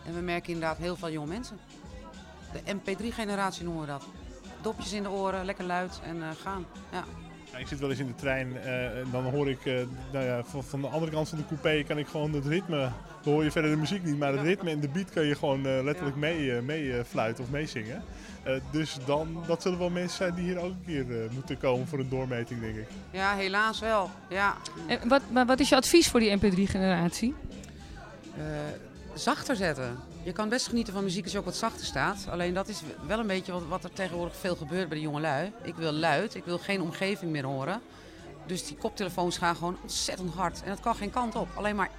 [0.06, 1.60] En we merken inderdaad heel veel jonge mensen.
[2.52, 4.04] De MP3-generatie noemen we dat.
[4.62, 6.65] Dopjes in de oren, lekker luid en eh, gaan.
[6.91, 7.04] Ja.
[7.58, 9.74] Ja, ik zit wel eens in de trein eh, en dan hoor ik, eh,
[10.12, 12.91] nou ja, van, van de andere kant van de coupé kan ik gewoon het ritme,
[13.24, 15.36] dan hoor je verder de muziek niet, maar het ritme en de beat kan je
[15.36, 18.04] gewoon eh, letterlijk mee, mee fluiten of meezingen.
[18.43, 21.88] Eh, dus dan, dat zullen wel mensen zijn die hier ook een keer moeten komen
[21.88, 22.88] voor een doormeting, denk ik.
[23.12, 24.10] ja, helaas wel.
[24.30, 24.56] Ja.
[24.88, 27.36] En wat, maar wat is je advies voor die MP3-generatie?
[28.38, 28.43] Eh,
[29.13, 29.98] zachter zetten.
[30.28, 32.28] Je kan best genieten van muziek als je ook wat zachter staat.
[32.30, 35.52] Alleen dat is wel een beetje wat, wat er tegenwoordig veel gebeurt bij de jongelui.
[35.63, 37.82] Ik wil luid, ik wil geen omgeving meer horen.
[38.46, 40.63] Dus die koptelefoons gaan gewoon ontzettend hard.
[40.63, 41.90] En dat kan geen kant op, alleen maar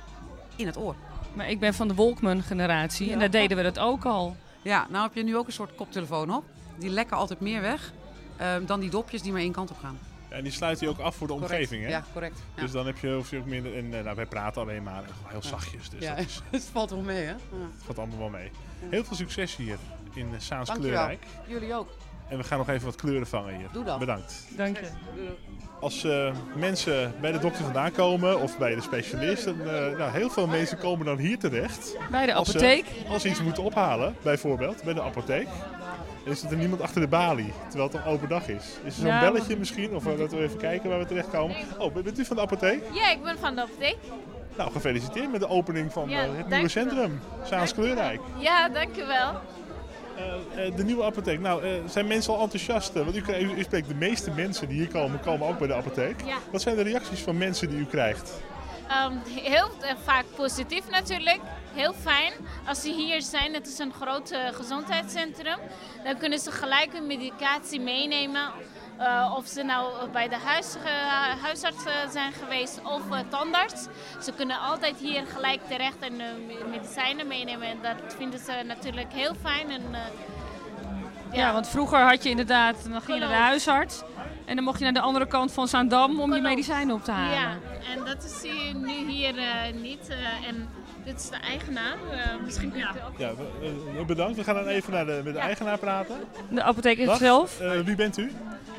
[0.56, 0.94] in het oor.
[1.34, 4.36] Maar ik ben van de Walkman-generatie en daar deden we dat ook al.
[4.62, 6.44] Ja, nou heb je nu ook een soort koptelefoon op.
[6.78, 7.92] Die lekken altijd meer weg
[8.36, 9.98] ehm, dan die dopjes die maar één kant op gaan.
[10.28, 11.52] En die sluit je ook af voor de Correct.
[11.52, 11.88] omgeving, hè?
[11.88, 12.38] Ja, correct.
[12.54, 12.62] Ja.
[12.62, 13.76] Dus dan heb je, hoef je ook minder...
[13.76, 16.90] En, eh, nou, wij praten alleen maar heel zachtjes, dus ja, dat is, het valt
[16.90, 17.30] wel mee, hè?
[17.30, 17.36] Ja.
[17.84, 18.50] valt allemaal wel mee.
[18.90, 19.76] Heel veel succes hier
[20.14, 21.04] in eh, Saans Dankjewel.
[21.04, 21.26] Kleurrijk.
[21.46, 21.88] Jullie ook.
[22.28, 23.68] En we gaan nog even wat kleuren vangen hier.
[23.72, 23.98] Doe dat.
[23.98, 24.44] Bedankt.
[24.56, 24.88] Dank je.
[25.80, 30.10] Als eh, mensen bij de dokter vandaan komen of bij de specialist, dan, eh, nou,
[30.10, 31.96] heel veel mensen komen dan hier terecht.
[32.10, 32.84] Bij de Als ze- apotheek.
[33.08, 35.48] Als ze iets moeten ophalen, bijvoorbeeld, bij de apotheek.
[36.28, 38.64] En is er niemand achter de balie, terwijl het een open dag is.
[38.84, 39.94] Is er zo'n Ja, belletje misschien?
[39.94, 41.56] Of eh, dat we even kijken waar we terechtkomen.
[41.78, 42.82] Oh, bent u van de apotheek?
[42.92, 43.96] Ja, ik ben van de apotheek.
[44.56, 47.20] Nou, gefeliciteerd met de opening van Ja, eh, het nieuwe centrum.
[47.44, 48.20] Saans Kleurrijk.
[48.38, 49.32] Ja, dankjewel.
[50.16, 51.40] Eh, eh, de nieuwe apotheek.
[51.40, 52.94] Nou, eh, zijn mensen al enthousiast?
[52.96, 55.66] Eh, Want u, u, u spreekt de meeste mensen die hier komen, komen ook bij
[55.68, 56.20] de apotheek.
[56.24, 56.36] Ja.
[56.52, 58.32] Wat zijn de reacties van mensen die u krijgt?
[58.88, 59.12] Ehm,
[59.44, 61.40] heel eh, vaak positief natuurlijk.
[61.74, 62.32] Heel fijn.
[62.66, 65.58] Als ze hier zijn, het is een groot gezondheidscentrum.
[66.04, 68.50] Dan kunnen ze gelijk hun medicatie meenemen.
[68.98, 73.86] Eh, of ze nou bij de huis, eh, huisarts eh, zijn geweest of tandarts.
[74.22, 77.68] Ze kunnen altijd hier gelijk terecht en me- medicijnen meenemen.
[77.68, 79.70] En dat vinden ze natuurlijk heel fijn.
[79.70, 80.00] En, eh,
[81.32, 81.52] Ja.
[81.52, 84.02] want vroeger had je inderdaad, dan ging je naar de huisarts.
[84.44, 87.10] En dan mocht je naar de andere kant van Zaandam om je medicijnen op te
[87.10, 87.38] halen.
[87.38, 87.50] Ja,
[87.94, 88.42] en dat is
[88.74, 89.34] nu hier
[89.74, 90.08] niet.
[90.46, 90.68] en
[91.08, 91.96] dit is de eigenaar.
[92.12, 92.72] Eh, misschien.
[92.74, 94.36] Ja, eh, bedankt.
[94.36, 96.16] We gaan dan even naar de, met de eigenaar praten.
[96.50, 97.18] De apotheek Dag.
[97.18, 97.60] zelf.
[97.60, 98.32] Eh, wie bent u?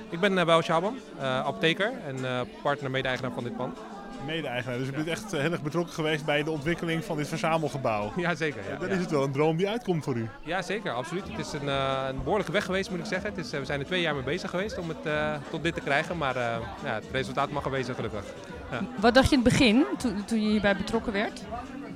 [0.10, 3.78] Ik ben uh, Bouw Schaban, uh, apotheker en uh, partner mede-eigenaar van dit pand.
[4.26, 7.28] Mede-eigenaar, dus u bent echt eh, heel erg betrokken geweest bij de ontwikkeling van dit
[7.28, 8.12] verzamelgebouw.
[8.18, 8.62] Ja, zeker.
[8.70, 8.94] Ja, dan ja.
[8.94, 10.30] is het wel een droom die uitkomt voor u.
[10.44, 11.24] Ja, zeker, absoluut.
[11.30, 13.30] Het is een, uh, een behoorlijke weg geweest, moet ik zeggen.
[13.30, 15.64] Het is, uh, we zijn er twee jaar mee bezig geweest om het uh, tot
[15.64, 16.36] dit te krijgen, maar
[16.84, 18.24] ja, het resultaat mag er wezen, gelukkig.
[18.72, 18.82] Ja.
[19.00, 21.44] Wat dacht je in het begin, toen, toen je hierbij betrokken werd?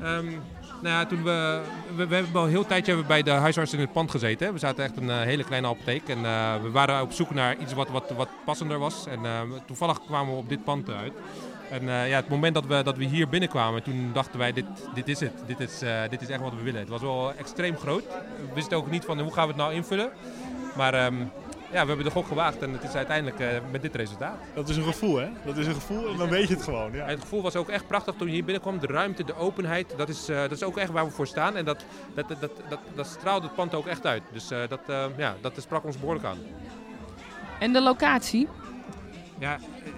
[0.03, 0.41] Um,
[0.81, 1.61] nou ja, toen we,
[1.95, 4.53] we, hebben al een heel tijdje bij de huisarts in het pand gezeten.
[4.53, 7.57] We zaten echt een uh, hele kleine apotheek en uh, we waren op zoek naar
[7.57, 9.05] iets wat, wat, wat passender was.
[9.07, 11.13] En uh, toevallig kwamen we op dit pand uit.
[11.69, 15.07] En ja, het moment dat we, dat we hier binnenkwamen, toen dachten wij, dit, dit
[15.07, 15.33] is het.
[15.45, 16.79] Dit is, dit is echt wat we willen.
[16.79, 18.03] Het was wel extreem groot.
[18.47, 20.11] We wisten ook niet van hoe gaan we het nou invullen.
[20.75, 21.31] Maar um,
[21.73, 24.37] ja, we hebben de gok gewaagd en het is uiteindelijk uh, met dit resultaat.
[24.53, 25.29] Dat is een gevoel, hè?
[25.45, 26.91] Dat is een gevoel en dan weet je het gewoon.
[26.91, 27.05] Ja.
[27.05, 28.79] Het gevoel was ook echt prachtig toen je hier binnenkwam.
[28.79, 31.55] De ruimte, de openheid, dat is, uh, dat is ook echt waar we voor staan.
[31.55, 34.23] En dat, dat, dat, dat, dat straalde het pand ook echt uit.
[34.31, 34.79] Dus uh, dat,
[35.17, 36.37] ja, dat sprak ons behoorlijk aan.
[37.59, 38.47] En de locatie?
[39.39, 39.57] Ja,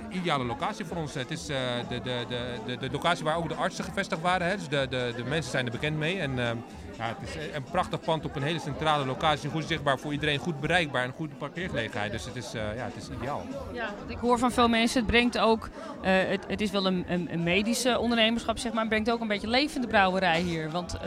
[0.10, 1.14] ideale locatie voor ons.
[1.14, 1.58] Het is uh,
[1.90, 4.48] de, de, de, de, de locatie waar ook de artsen gevestigd waren.
[4.48, 4.56] Hè.
[4.56, 6.20] Dus de, de, de mensen zijn er bekend mee.
[6.20, 6.50] En uh,
[6.98, 9.50] ja, het is een prachtig pand op een hele centrale locatie.
[9.50, 12.12] Goed zichtbaar voor iedereen, goed bereikbaar en goede parkeergelegenheid.
[12.12, 13.46] Dus het is, uh, ja, het is ideaal.
[13.74, 15.70] Ja, ik hoor van veel mensen, het brengt ook,
[16.02, 19.28] uh, het, het is wel een, een, medische ondernemerschap, zeg maar, het brengt ook een
[19.28, 20.72] beetje levende brouwerij hier.
[20.72, 20.98] Want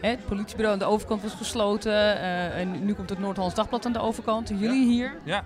[0.00, 2.20] het politiebureau aan de overkant was gesloten
[2.52, 4.50] en nu komt het Noord-Hollands Dagblad aan de overkant.
[4.50, 4.92] En jullie ja.
[4.92, 5.16] hier?
[5.24, 5.44] Ja,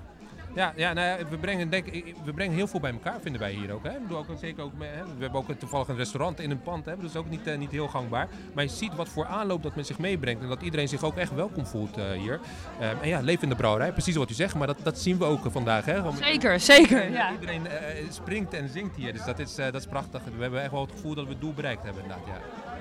[0.57, 1.87] ja, ja nou ja, we, brengen, denk,
[2.25, 3.85] we brengen heel veel bij elkaar, vinden wij hier ook.
[3.85, 3.93] Hè?
[4.09, 5.05] We, ook, zeker ook hè?
[5.05, 6.97] we hebben ook toevallig een restaurant in een pand, hè?
[6.97, 8.29] dat is ook niet, uh, niet heel gangbaar.
[8.55, 11.17] Maar je ziet wat voor aanloop dat men zich meebrengt en dat iedereen zich ook
[11.17, 12.41] echt welkom voelt uh, hier.
[12.81, 15.19] Uh, en ja, leven in de brouwerij, precies wat u zegt, maar dat, dat zien
[15.19, 15.85] we ook vandaag.
[15.85, 16.13] Hè?
[16.13, 17.11] Zeker, zeker.
[17.11, 17.33] Ja.
[17.33, 20.23] Iedereen eh, springt en zingt hier, dus dat is, dat is prachtig.
[20.37, 22.27] We hebben echt wel het gevoel dat we het doel bereikt hebben inderdaad.
[22.27, 22.76] Ja.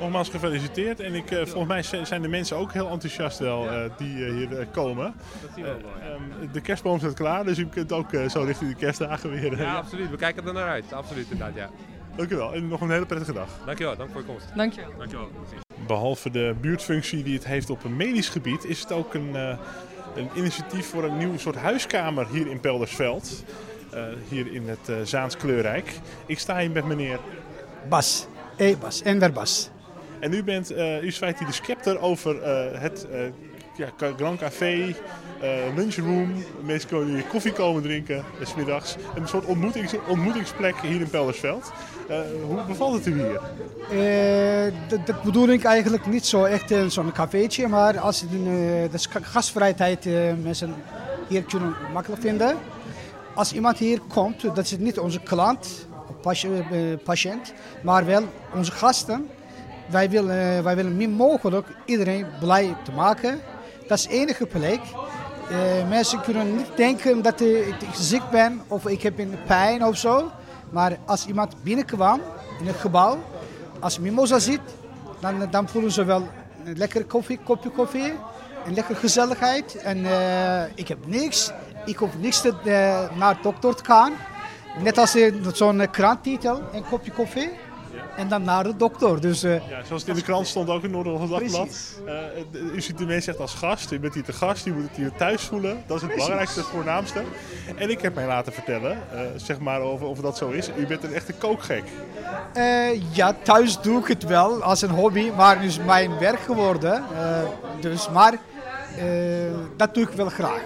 [0.00, 1.00] Nogmaals gefeliciteerd.
[1.00, 4.34] En ik, uh, volgens mij zijn de mensen ook heel enthousiast wel uh, die uh,
[4.34, 5.14] hier komen.
[5.42, 6.14] Dat zien we ook wel, ja.
[6.44, 9.60] um, de kerstboom staat klaar, dus u kunt ook zo richting de kerstdagen weer.
[9.60, 10.10] Ja, absoluut.
[10.10, 10.92] We kijken er naar uit.
[10.92, 11.70] Absoluut, inderdaad, ja.
[12.16, 12.54] Dank u wel.
[12.54, 13.48] En nog een hele prettige dag.
[13.64, 13.96] Dankjewel.
[13.96, 14.46] Dank voor je komst.
[14.54, 14.92] Dankjewel.
[14.98, 15.30] Dankjewel.
[15.86, 19.34] Behalve de buurtfunctie die het heeft op een medisch gebied, is het ook een,
[20.14, 23.44] een initiatief voor een nieuw soort huiskamer hier in Peldersveld.
[24.28, 26.00] hier in het Zaans Kleurrijk.
[26.26, 27.18] Ik sta hier met meneer...
[27.88, 28.26] Bas.
[28.56, 29.02] E-Bas.
[29.02, 29.70] Enver Bas.
[30.20, 33.20] En u bent, uh, u hier de scepter over uh, het uh,
[33.76, 34.94] ja, Grand Café,
[35.74, 36.44] lunchroom.
[36.60, 38.96] Mensen kunnen hier koffie komen drinken, s middags.
[39.14, 41.72] Een soort ontmoetings, ontmoetingsplek hier in Peldersveld.
[42.46, 43.40] hoe bevalt het u hier?
[45.04, 48.30] dat, bedoel ik eigenlijk niet zo echt in zo'n cafeetje, maar als het,
[48.92, 50.04] de gastvrijheid
[50.42, 50.74] mensen
[51.28, 52.56] hier kunnen makkelijk vinden.
[53.34, 55.86] Als iemand hier komt, dat is niet onze klant,
[57.04, 57.52] patiënt,
[57.82, 58.22] maar wel
[58.54, 59.28] onze gasten.
[59.86, 63.40] Wij willen, wij willen min mogelijk iedereen blij te maken.
[63.88, 64.80] Dat is de enige plek.
[65.50, 69.96] Uh, mensen kunnen niet denken dat ik ziek ben of ik heb een pijn of
[69.96, 70.30] zo.
[70.70, 72.20] Maar als iemand binnenkwam
[72.60, 73.18] in het gebouw,
[73.80, 74.60] als Mimosa ziet,
[75.20, 76.28] dan, dan voelen ze wel
[76.64, 78.12] een lekkere koffie, kopje koffie.
[78.66, 79.76] Een lekkere gezelligheid.
[79.76, 80.06] En
[80.74, 81.52] ik heb niks.
[81.84, 82.54] Ik hoef niks te,
[83.18, 84.12] naar de dokter te gaan.
[84.82, 85.16] Net als
[85.52, 87.50] zo'n kranttitel, een kopje koffie.
[88.16, 89.20] En dan naar de dokter.
[89.20, 91.68] Dus, eh, Ja, zoals het in de krant stond ook in Noord-Holland Dagblad.
[92.06, 92.14] Eh,
[92.52, 93.90] d- u ziet de mensen echt als gast.
[93.92, 95.82] U bent hier te gast, u moet het hier thuis voelen.
[95.86, 97.22] Dat is het belangrijkste, het voornaamste.
[97.76, 100.70] En ik heb mij laten vertellen, eh, zeg maar of, of dat zo is.
[100.76, 101.84] U bent een echte kookgek.
[103.12, 107.04] ja, thuis doe ik het wel als een hobby, maar nu is mijn werk geworden.
[107.80, 108.34] Dus, maar
[109.76, 110.60] dat doe ik wel graag.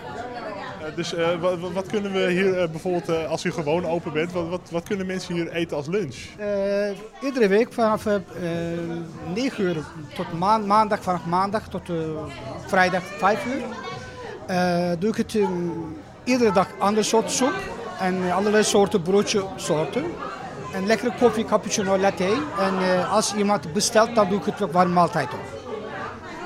[0.90, 4.32] Eh, dus eh, wat, wat kunnen we hier eh, bijvoorbeeld, als u gewoon open bent,
[4.32, 6.16] wat, wat, wat kunnen mensen hier eten als lunch?
[7.22, 8.14] Iedere week vanaf eh
[9.34, 9.76] 9 uur
[10.14, 11.82] tot maan- maandag, vanaf maandag tot
[12.66, 13.62] vrijdag 5 uur.
[14.98, 15.38] doe ik het
[16.24, 17.54] iedere dag ander soort soep
[18.00, 20.04] en allerlei soorten broodje soorten.
[20.74, 22.42] En lekkere koffie, cappuccino, latte.
[22.58, 25.59] En als iemand bestelt, dan doe ik het ook warm maaltijd op.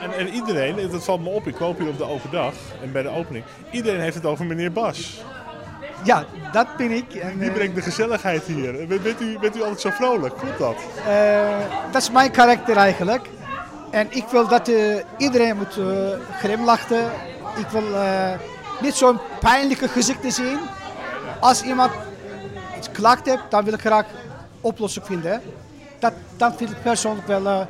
[0.04, 2.92] En, en iedereen, dat valt me op, ik loop hier op de open dag en
[2.92, 3.44] bij de opening.
[3.70, 5.22] Iedereen heeft het over meneer Bas.
[6.02, 7.14] Ja, dat ben ik.
[7.14, 8.86] En, Die eh, brengt de gezelligheid hier.
[8.86, 10.36] Bent, bent u, bent u altijd zo vrolijk?
[10.36, 10.76] Klopt dat?
[11.06, 11.58] Eh,
[11.90, 13.28] dat is mijn karakter eigenlijk.
[13.90, 15.78] En ik wil dat eh, iedereen moet
[16.38, 17.10] glimlachen.
[17.56, 17.84] Ik wil
[18.80, 20.58] niet zo'n pijnlijke gezichten zien.
[21.40, 21.92] Als iemand
[22.76, 24.06] iets klacht heeft, dan wil ik graag
[24.60, 25.42] oplossing vinden.
[25.98, 27.66] Dat, dan vind ik persoonlijk wel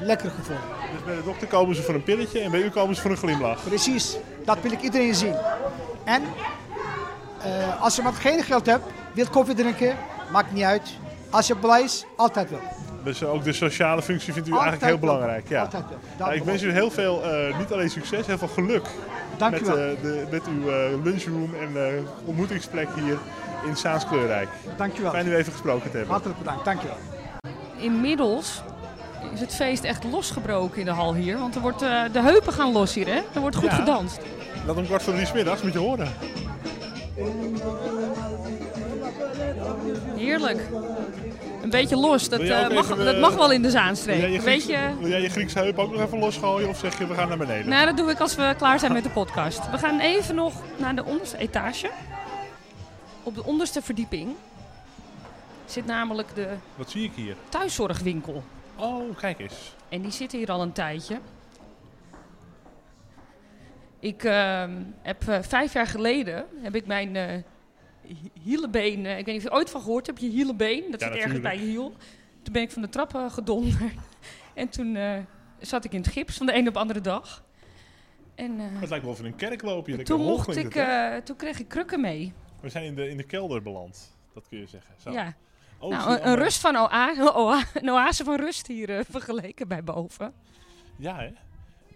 [0.00, 0.81] lekker gevoel.
[0.92, 3.10] Dus bij de dokter komen ze voor een pilletje en bij u komen ze voor
[3.10, 3.64] een glimlach.
[3.64, 5.34] Precies, dat wil ik iedereen zien.
[6.04, 6.22] En
[7.42, 9.96] eh, als iemand geen geld hebt, wil koffie drinken,
[10.32, 10.90] maakt niet uit.
[11.30, 12.60] Als je blij is, altijd wel.
[13.04, 15.16] Dus ook de sociale functie vindt u Altijd eigenlijk heel wel.
[15.18, 15.48] belangrijk.
[15.48, 15.60] Ja.
[15.62, 16.28] Altijd wel.
[16.28, 18.86] Ja, ik wens u heel veel, eh, niet alleen succes, heel veel geluk.
[19.36, 19.76] Dank u met, wel.
[19.76, 21.92] eh, de, met uw eh, lunchroom en eh,
[22.24, 23.18] ontmoetingsplek hier
[23.66, 24.48] in Saans Kleurrijk.
[24.76, 25.10] Dank u wel.
[25.10, 26.12] Fijn u even gesproken te hebben.
[26.12, 26.96] Hartelijk bedankt, dank je wel.
[27.76, 28.62] Inmiddels
[29.32, 31.38] is het feest echt losgebroken in de hal hier.
[31.38, 33.20] Want er wordt, eh, de heupen gaan los hier, hè?
[33.34, 33.74] Er wordt goed Ja.
[33.76, 34.20] gedanst.
[34.66, 36.12] Dat om kwart voor drie middags, moet je horen.
[40.16, 40.60] Heerlijk.
[41.62, 43.80] Een beetje los, dat, Wil eh, mag, even, dat eh, mag wel in de Wil
[43.80, 44.20] Zaanstreek.
[44.20, 44.80] jij, je Grieks, beetje...
[45.00, 47.38] wil jij je Griekse heup ook nog even losgooien of zeg je we gaan naar
[47.38, 47.68] beneden?
[47.68, 49.70] Nou, dat doe ik als we klaar zijn met de podcast.
[49.70, 51.90] We gaan even nog naar de onderste etage.
[53.22, 54.34] Op de onderste verdieping
[55.66, 57.36] zit namelijk de Wat zie ik hier?
[57.48, 58.42] thuiszorgwinkel.
[58.76, 59.74] Oh, kijk eens.
[59.88, 61.18] En die zitten hier al een tijdje.
[63.98, 67.42] Ik ehm, heb eh, vijf jaar geleden heb ik mijn eh
[68.06, 71.00] hi- hielenbeen, eh, ik weet niet of je ooit van gehoord hebt, je hielenbeen, dat
[71.00, 71.92] Ja, zit ergens bij je hiel.
[72.42, 73.92] Toen ben ik van de trappen gedonderd.
[74.54, 74.98] en toen
[75.60, 77.44] zat ik in het gips van de een op de andere dag.
[78.34, 80.04] En Het lijkt wel of in een kerk lopen hier.
[80.04, 82.32] toen, mocht ik, het, toen kreeg ik krukken mee.
[82.60, 84.16] We zijn in de, in de kelder beland.
[84.34, 84.94] Dat kun je zeggen.
[84.98, 85.10] Zo.
[85.10, 85.34] Ja.
[85.82, 89.04] Oh, nou, een, een allemaal- rust van oa oa- een oase van rust hier eh,
[89.10, 90.32] vergeleken bij boven.
[90.96, 91.30] Ja, hè?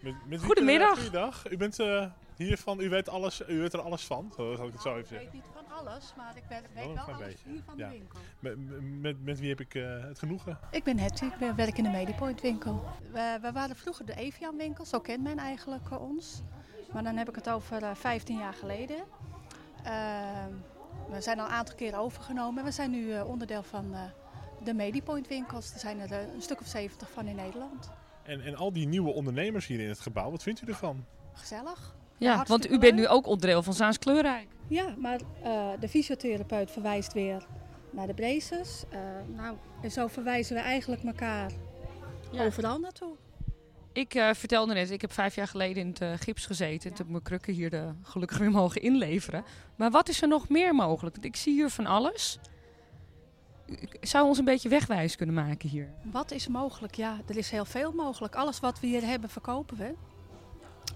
[0.01, 1.51] Met, met wie Goedemiddag.
[1.51, 4.33] U bent eh, hiervan, u weet, alles, u weet er alles van.
[4.37, 5.29] Zal ik het zo even zeggen.
[5.33, 7.89] niet van alles, maar ik weet, Wel weet wel alles hier van ja.
[7.89, 8.19] de winkel.
[8.41, 8.55] Met,
[9.01, 10.59] met, met wie heb ik eh, het genoegen?
[10.71, 12.85] Ik ben Hetty, ik ben, werk in de Medipoint winkel.
[13.13, 16.43] We, we waren vroeger de Evian winkel, zo kent men eigenlijk eh, ons.
[16.93, 18.97] Maar dan heb ik het over eh, 15 jaar geleden.
[21.11, 24.01] We zijn al een aantal keren overgenomen en we zijn nu eh, onderdeel van eh,
[24.65, 25.73] de Medipoint winkels.
[25.73, 27.91] Er zijn er eh, een stuk of 70 van in Nederland.
[28.23, 31.05] En, en al die nieuwe ondernemers hier in het gebouw, wat vindt u ervan?
[31.33, 31.95] Gezellig.
[32.19, 34.47] Ja, want u bent nu ook onderdeel van Zaans Kleurrijk.
[34.69, 37.47] Ja, maar eh, de fysiotherapeut verwijst weer
[37.91, 38.85] naar de braces.
[38.91, 39.01] Eh,
[39.37, 41.51] nou, en zo verwijzen we eigenlijk elkaar
[42.39, 43.17] overal naartoe.
[43.97, 46.89] Ik eh, vertelde net, ik heb vijf jaar geleden in het eh, gips gezeten.
[46.89, 49.45] Toen heb ik mijn krukken hier de, gelukkig weer mogen inleveren.
[49.77, 51.15] Maar wat is er nog meer mogelijk?
[51.15, 52.39] Want ik zie hier van alles.
[53.67, 55.93] Ik zou ons een beetje wegwijs kunnen maken hier.
[56.03, 56.95] Wat is mogelijk?
[56.95, 58.35] Ja, er is heel veel mogelijk.
[58.35, 59.95] Alles wat we hier hebben, verkopen we.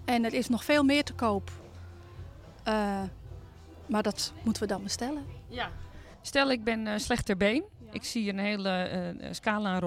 [0.05, 1.51] En er is nog veel meer te koop.
[2.65, 3.03] Eh,
[3.87, 5.25] maar dat moeten we dan bestellen.
[5.49, 5.71] Ja.
[6.23, 7.65] Stel, ik ben eh slecht ter been.
[7.91, 9.79] Ik zie een hele eh, scala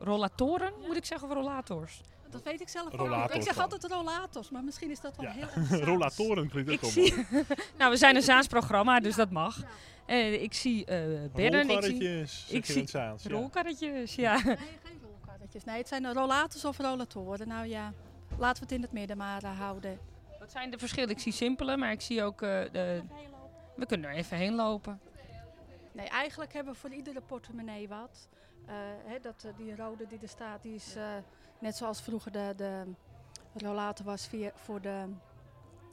[0.00, 2.00] rollatoren, moet ik zeggen, of rollators?
[2.30, 3.34] Dat weet ik zelf ook.
[3.34, 3.62] Ik zeg dan.
[3.62, 5.84] altijd rollators, maar misschien is dat wel heel erg.
[5.84, 7.04] Rollatoren klinkt ook wel
[7.78, 9.62] nou, we zijn een Zaans programma, dus dat mag.
[10.06, 10.98] Eh, ik zie eh
[11.34, 11.70] bedden.
[11.70, 11.82] Ik
[12.28, 13.30] zie, ik zie Zaans, ja.
[13.30, 14.32] rolkarretjes, ja.
[14.44, 15.64] Nee, geen rolkarretjes.
[15.64, 17.48] Nee, het zijn de rollators of rollatoren.
[17.48, 17.92] Nou ja,
[18.38, 19.98] laten we het in het midden maar houden.
[20.38, 21.10] Wat zijn de verschillen?
[21.10, 22.42] Ik zie simpele, maar ik zie ook...
[22.42, 23.02] eh, de,
[23.76, 25.00] we kunnen er even heen lopen.
[25.92, 28.28] Nee, eigenlijk hebben we voor iedere portemonnee wat.
[28.66, 31.04] Eh, hè, dat, die rode die er staat, die is eh,
[31.58, 32.84] net zoals vroeger de, de
[33.54, 35.04] rollator was via, voor de,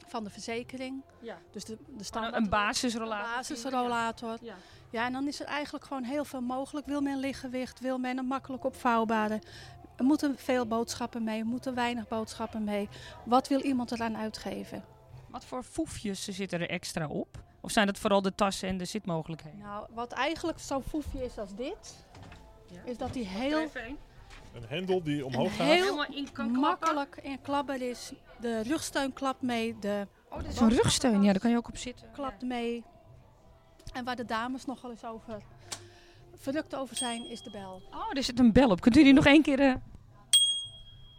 [0.07, 1.01] van de verzekering.
[1.19, 1.37] Ja.
[1.51, 3.35] Dus de, de standaard Een basisrollator.
[3.35, 4.37] basisrollator.
[4.41, 4.55] Ja.
[4.89, 6.85] Ja, en dan is er eigenlijk gewoon heel veel mogelijk.
[6.85, 9.41] Wil men lichtgewicht, wil men een makkelijk opvouwbare.
[9.95, 12.89] Er moeten veel boodschappen mee, er moeten weinig boodschappen mee.
[13.25, 14.83] Wat wil iemand eraan uitgeven?
[15.29, 17.43] Wat voor foefjes zitten er extra op?
[17.61, 19.59] Of zijn het vooral de tassen en de zitmogelijkheden?
[19.59, 21.95] Nou, wat eigenlijk zo'n foefje is als dit.
[22.83, 23.69] is dat hij heel,
[24.55, 25.67] Een hendel die omhoog gaat.
[25.67, 26.05] heel
[26.47, 28.13] makkelijk in klapbaar is.
[28.39, 31.67] De rugsteun klapt mee, de Oh, dit is een rugsteun, ja, daar kan je ook
[31.67, 32.11] op zitten.
[32.11, 32.83] klapt mee.
[33.93, 35.41] En waar de dames nogal eens over
[36.35, 37.81] verrukt over zijn, is de bel.
[37.91, 38.81] Oh, er zit een bel op.
[38.81, 39.59] Kunt u die nog één keer...
[39.59, 39.73] eh,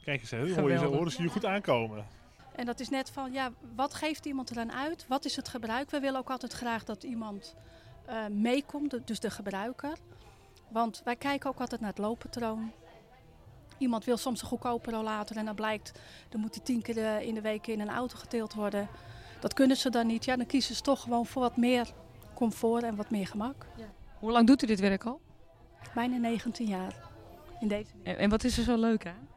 [0.05, 0.89] Kijk eens, hè, hoor je, Geweldig.
[0.99, 2.07] horen ze hier goed aankomen.
[2.55, 5.05] En dat is net van, ja, wat geeft iemand eraan uit?
[5.09, 5.91] Wat is het gebruik?
[5.91, 7.55] We willen ook altijd graag dat iemand
[8.07, 9.93] eh, meekomt, dus de gebruiker.
[10.69, 12.73] Want wij kijken ook altijd naar het looppatroon.
[13.79, 15.93] Iemand wil soms een goedkope rollator en dan blijkt,
[16.29, 18.89] dan moet die tien keer in de week in een auto geteeld worden.
[19.41, 20.25] Dat kunnen ze dan niet.
[20.25, 21.93] Ja, dan kiezen ze toch gewoon voor wat meer
[22.35, 23.67] comfort en wat meer gemak.
[24.19, 25.21] Hoe lang doet u dit werk al?
[25.95, 26.95] Bijna 19 jaar
[27.61, 29.29] in deze En, en wat is er zo leuk aan?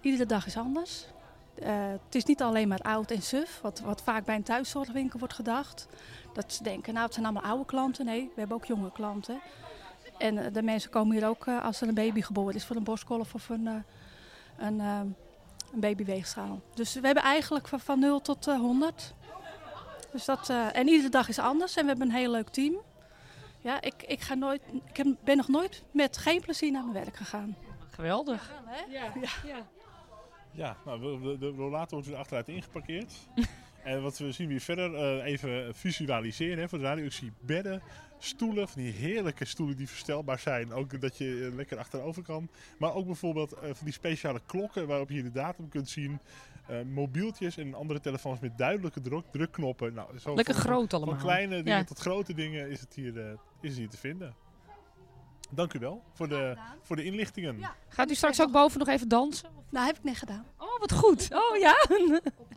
[0.00, 1.06] Iedere dag is anders.
[1.54, 5.18] Eh, het is niet alleen maar oud en suf, wat, wat vaak bij een thuiszorgwinkel
[5.18, 5.88] wordt gedacht.
[6.32, 8.04] Dat ze denken, nou het zijn allemaal oude klanten.
[8.04, 9.40] Nee, we hebben ook jonge klanten.
[10.22, 12.76] En eh, de mensen komen hier ook eh, als er een baby geboren is voor
[12.76, 13.74] een borstkolf of een, eh,
[14.66, 15.14] een, een
[15.74, 16.60] babyweegschaal.
[16.74, 19.14] Dus we hebben eigenlijk van, van 0 tot eh, 100.
[20.12, 22.74] Dus dat, eh, en iedere dag is anders en we hebben een heel leuk team.
[23.60, 27.16] Ja, ik, ik, ga nooit, ik ben nog nooit met geen plezier naar mijn werk
[27.16, 27.56] gegaan.
[27.90, 28.52] Geweldig.
[28.90, 29.02] Ja,
[29.44, 29.66] ja.
[30.54, 33.12] Ja, nou, we- we- de rollator wordt weer achteruit ingeparkeerd.
[33.84, 37.04] en wat we zien weer verder, eh, even visualiseren hè, voor de radio.
[37.04, 37.82] Ik zie bedden,
[38.24, 40.72] stoelen, van die heerlijke stoelen die verstelbaar zijn.
[40.72, 42.48] Ook dat je eh, lekker achterover kan.
[42.78, 46.20] Maar ook bijvoorbeeld eh, van die speciale klokken waarop je de datum kunt zien.
[46.66, 49.94] Eh, mobieltjes en andere telefoons met duidelijke druk, drukknoppen.
[49.94, 51.20] Nou, zo Lekker van- groot van allemaal.
[51.20, 51.84] kleine dingen Ja.
[51.84, 54.34] tot grote dingen is het hier, eh, is het hier te vinden.
[55.50, 57.60] Dank u wel voor de, voor de inlichtingen.
[57.88, 59.50] Gaat u straks ook boven nog even dansen?
[59.70, 60.46] Nou, heb ik net gedaan.
[60.58, 61.28] Oh, wat goed.
[61.34, 61.74] Oh ja.
[62.36, 62.50] Op,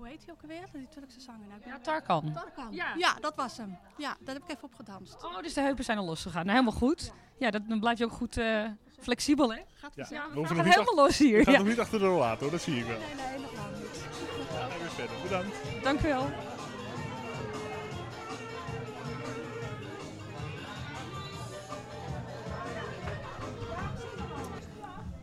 [0.00, 0.64] hoe heet hij ook alweer?
[0.72, 1.46] Die Turkse zanger.
[1.46, 2.32] Nou, ik ben- Ja, Tarkan.
[2.32, 2.68] Tarkan.
[2.72, 2.94] Ja.
[2.96, 3.14] Ja.
[3.20, 3.78] dat was hem.
[3.96, 5.24] Ja, daar heb ik even op gedanst.
[5.24, 6.46] Oh, dus de heupen zijn al losgegaan.
[6.46, 7.12] Nou, helemaal goed.
[7.38, 8.64] Ja, dat, dan blijf je ook goed eh,
[8.98, 9.60] flexibel, hè?
[9.74, 11.38] Gaat Ja, Ja, we gaan helemaal los hier.
[11.38, 11.58] We gaan Ja.
[11.58, 12.98] nog niet achter de rollator, dat zie ik wel.
[12.98, 14.04] Nee, nee, nog lang niet.
[14.52, 15.16] Ja, gaan we verder.
[15.22, 15.82] Bedankt.
[15.82, 16.26] Dank u wel.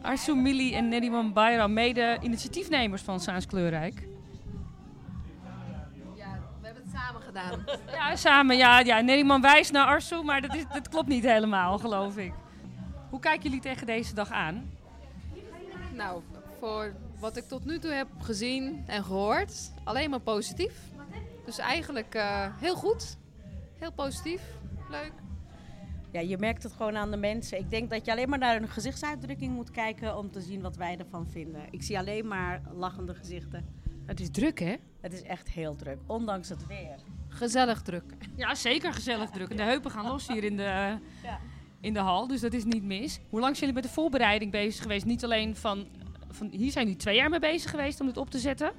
[0.02, 4.08] Arsu Mili en Neriman Bayram, mede initiatiefnemers van Saans Kleurrijk.
[7.38, 7.66] Gedaan.
[7.92, 8.58] Ja, samen.
[8.58, 9.00] Ja, ja.
[9.00, 12.34] Neriman wijst naar Arsu, maar dat, is, dat klopt niet helemaal, geloof ik.
[13.10, 14.72] Hoe kijken jullie tegen deze dag aan?
[15.94, 16.22] Nou,
[16.60, 20.74] voor wat ik tot nu toe heb gezien en gehoord, alleen maar positief.
[21.46, 23.18] Dus eigenlijk eh, heel goed.
[23.80, 24.42] Heel positief.
[24.90, 25.12] Leuk.
[26.12, 27.58] Ja, je merkt het gewoon aan de mensen.
[27.58, 30.76] Ik denk dat je alleen maar naar hun gezichtsuitdrukking moet kijken om te zien wat
[30.76, 31.62] wij ervan vinden.
[31.70, 33.66] Ik zie alleen maar lachende gezichten.
[34.06, 34.76] Het is druk, hè?
[35.02, 36.96] Het is echt heel druk, ondanks het weer.
[37.38, 38.04] Gezellig druk.
[38.36, 39.50] Ja, zeker gezellig druk.
[39.50, 40.98] En de heupen gaan los hier in de,
[41.82, 43.20] in de hal, dus dat is niet mis.
[43.30, 45.06] Hoe lang zijn jullie met de voorbereiding bezig geweest?
[45.06, 45.88] Niet alleen van,
[46.30, 46.48] van...
[46.52, 48.72] Hier zijn jullie twee jaar mee bezig geweest om dit op te zetten?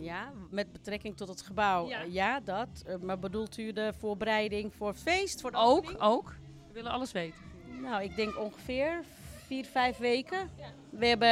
[0.00, 1.88] Ja, met betrekking tot het gebouw.
[2.08, 2.68] Ja, dat.
[2.86, 5.40] Eh, Maar bedoelt u de voorbereiding voor het feest?
[5.40, 6.00] Voor de Ook, opening?
[6.00, 6.34] ook.
[6.68, 7.40] We willen alles weten.
[7.82, 9.00] Nou, ik denk ongeveer
[9.46, 10.50] vier, vijf weken.
[10.90, 11.28] We, hebben,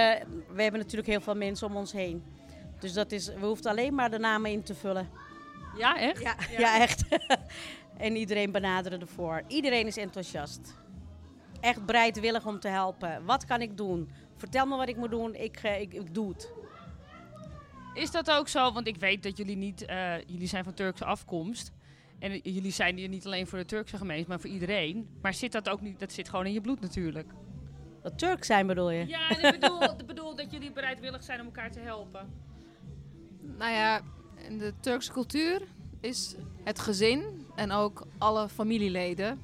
[0.55, 2.23] we hebben natuurlijk heel veel mensen om ons heen.
[2.79, 5.09] Dus dat is, we hoeven alleen maar de namen in te vullen.
[5.77, 6.23] Ja, echt?
[6.23, 6.81] Ja, ja.
[6.81, 7.05] echt.
[7.97, 9.43] en iedereen benaderen ervoor.
[9.47, 10.81] Iedereen is enthousiast.
[11.61, 13.25] Echt bereidwillig om te helpen.
[13.25, 14.11] Wat kan ik doen?
[14.37, 15.35] Vertel me wat ik moet doen.
[15.35, 16.53] Ik, eh, ik, ik doe het.
[17.95, 18.73] Is dat ook zo?
[18.73, 19.85] Want ik weet dat jullie niet...
[19.85, 21.73] eh, jullie zijn van Turkse afkomst.
[22.19, 25.09] En jullie zijn hier niet alleen voor de Turkse gemeenschap, maar voor iedereen.
[25.23, 25.99] Maar zit dat ook niet...
[25.99, 27.33] Dat zit gewoon in je bloed natuurlijk.
[28.03, 29.07] Dat Turk zijn bedoel je?
[29.07, 32.33] Ja, ik bedoel, ik bedoel dat jullie bereidwillig zijn om elkaar te helpen.
[33.41, 34.01] Nou ja,
[34.53, 35.63] in de Turkse cultuur
[36.01, 39.41] is het gezin en ook alle familieleden.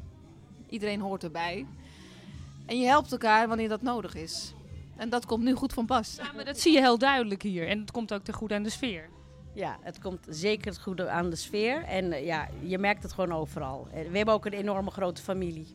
[0.69, 1.67] Iedereen hoort erbij.
[2.67, 4.53] En je helpt elkaar wanneer dat nodig is.
[4.97, 6.17] En dat komt nu goed van pas.
[6.17, 7.69] Ja, maar dat zie je heel duidelijk hier.
[7.69, 9.09] En het komt ook ten goede aan de sfeer.
[9.53, 11.85] Ja, het komt zeker het goede aan de sfeer.
[11.85, 13.89] En eh, ja, je merkt het gewoon overal.
[13.93, 15.67] Eh, We hebben ook een enorme grote familie.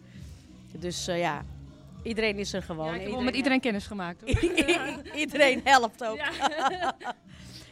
[0.72, 1.46] Dus eh, ja,
[2.04, 2.86] iedereen is er gewoon.
[2.88, 4.22] Ja, ik heb wel met iedereen kennis gemaakt.
[4.22, 5.02] Hoor.
[5.24, 6.18] iedereen helpt ook.
[6.18, 6.96] Ja.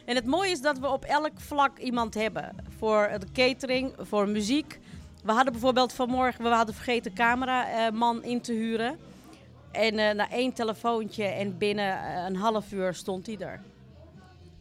[0.04, 2.54] en het mooie is dat we op elk vlak iemand hebben.
[2.78, 4.78] Voor de catering, voor muziek.
[5.24, 8.98] We hadden bijvoorbeeld vanmorgen, we hadden vergeten cameraman in te huren.
[9.72, 13.60] En eh, na één telefoontje en binnen eh, een half uur stond hij er.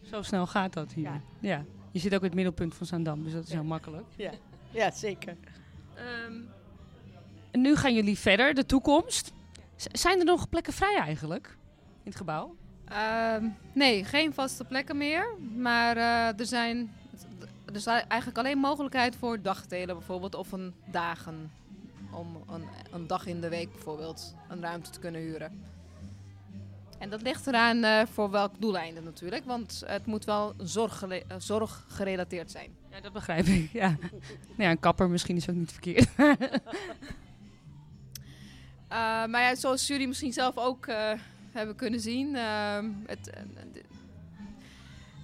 [0.01, 1.21] Zo snel gaat dat hier.
[1.39, 1.63] Ja.
[1.91, 4.05] Je zit ook in het middelpunt van Zaandam, dus dat is heel makkelijk.
[4.15, 4.31] Ja,
[4.71, 5.35] ja zeker.
[5.95, 6.33] Ehm,
[7.51, 9.31] en nu gaan jullie verder, de toekomst.
[9.75, 11.57] Z- zijn er nog plekken vrij eigenlijk
[12.03, 12.55] in het gebouw?
[12.91, 15.35] Ehm, nee, geen vaste plekken meer.
[15.55, 16.91] Maar eh, er zijn
[17.65, 21.51] er is eigenlijk alleen mogelijkheid voor dagdelen bijvoorbeeld of een dagen.
[22.11, 25.63] om een, een dag in de week bijvoorbeeld een ruimte te kunnen huren.
[26.97, 31.37] En dat ligt eraan eh, voor welk doeleinde natuurlijk, want het moet wel zorggele- eh,
[31.37, 32.69] zorggerelateerd zijn.
[32.89, 33.71] Ja, dat begrijp ik.
[33.71, 33.87] Ja.
[33.89, 34.11] nou
[34.57, 36.09] ja, een kapper misschien is ook niet verkeerd.
[36.17, 36.33] Uh,
[39.31, 41.11] maar ja, zoals jullie misschien zelf ook uh,
[41.51, 43.29] hebben kunnen zien, uh, het,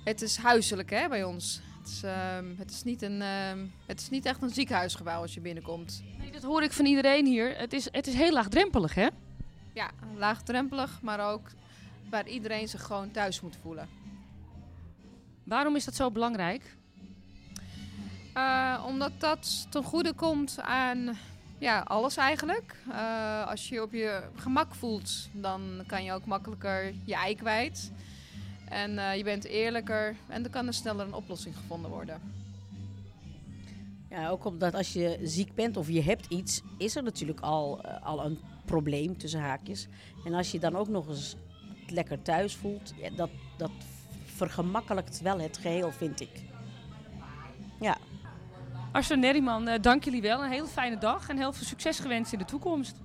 [0.04, 1.62] het is huiselijk hè, bij ons.
[1.78, 5.34] Het is, ehm, het, is niet een, ehm, het is niet echt een ziekenhuisgebouw als
[5.34, 6.04] je binnenkomt.
[6.20, 7.58] Nee, dat hoor ik van iedereen hier.
[7.58, 9.08] Het is, het is heel laagdrempelig, hè?
[9.74, 11.50] Ja, laagdrempelig, maar ook
[12.10, 13.90] waar iedereen zich gewoon thuis moet voelen.
[15.44, 16.76] Waarom is dat zo belangrijk?
[18.38, 21.18] Uh, omdat dat ten goede komt aan
[21.58, 22.76] ja, alles eigenlijk.
[22.88, 27.36] Uh, als je je op je gemak voelt, dan kan je ook makkelijker je ei
[27.36, 27.92] kwijt.
[28.70, 32.22] En uh, je bent eerlijker en dan kan er sneller een oplossing gevonden worden.
[34.10, 37.86] Ja, ook omdat als je ziek bent of je hebt iets, is er natuurlijk al,
[37.86, 39.88] uh, al een probleem tussen haakjes.
[40.26, 41.36] En als je dan ook nog eens
[41.88, 43.72] lekker thuis voelt, dat, dat
[44.26, 46.30] vergemakkelijkt wel het geheel, vind ik.
[48.88, 49.00] Ja.
[49.00, 50.44] Arsen Nerriman, uh, dank jullie wel.
[50.44, 52.96] Een hele fijne dag en heel veel succes gewenst in de toekomst.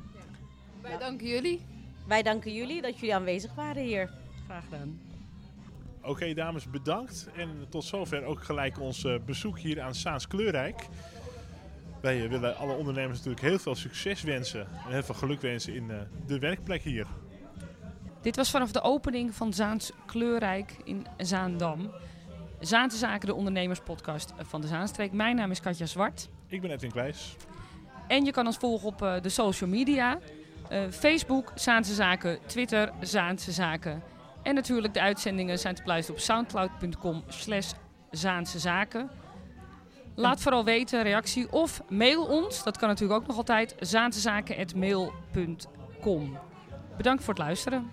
[0.80, 1.60] Wij danken jullie.
[2.06, 4.10] Wij danken jullie dat jullie aanwezig waren hier.
[4.44, 5.00] Graag gedaan.
[6.00, 7.28] Oké okay, dames, bedankt.
[7.36, 10.86] En tot zover ook gelijk ons uh, bezoek hier aan Saans Kleurrijk.
[12.00, 14.60] Wij uh, willen alle ondernemers natuurlijk heel veel succes wensen.
[14.60, 17.06] En heel veel geluk wensen in uh, de werkplek hier.
[18.22, 21.90] Dit was vanaf de opening van Zaans Kleurrijk in Zaandam.
[22.62, 25.12] Zaanse Zaken, de ondernemerspodcast van de Zaanstreek.
[25.12, 26.28] Mijn naam is Katja Zwart.
[26.48, 27.36] Ik ben Edwin Kwijs.
[28.08, 30.18] En je kan ons volgen op uh, de social media.
[30.72, 34.02] Uh, Facebook, Zaanse Zaken, Twitter, Zaanse Zaken.
[34.42, 37.72] En natuurlijk de uitzendingen zijn te beluisteren op soundcloud.com slash
[38.10, 39.10] Zaanse Zaken.
[40.14, 42.62] Laat vooral weten, reactie of mail ons.
[42.62, 43.74] Dat kan natuurlijk ook nog altijd.
[43.80, 46.38] zaansezaken.mail.com
[46.96, 47.90] Bedankt voor het luisteren.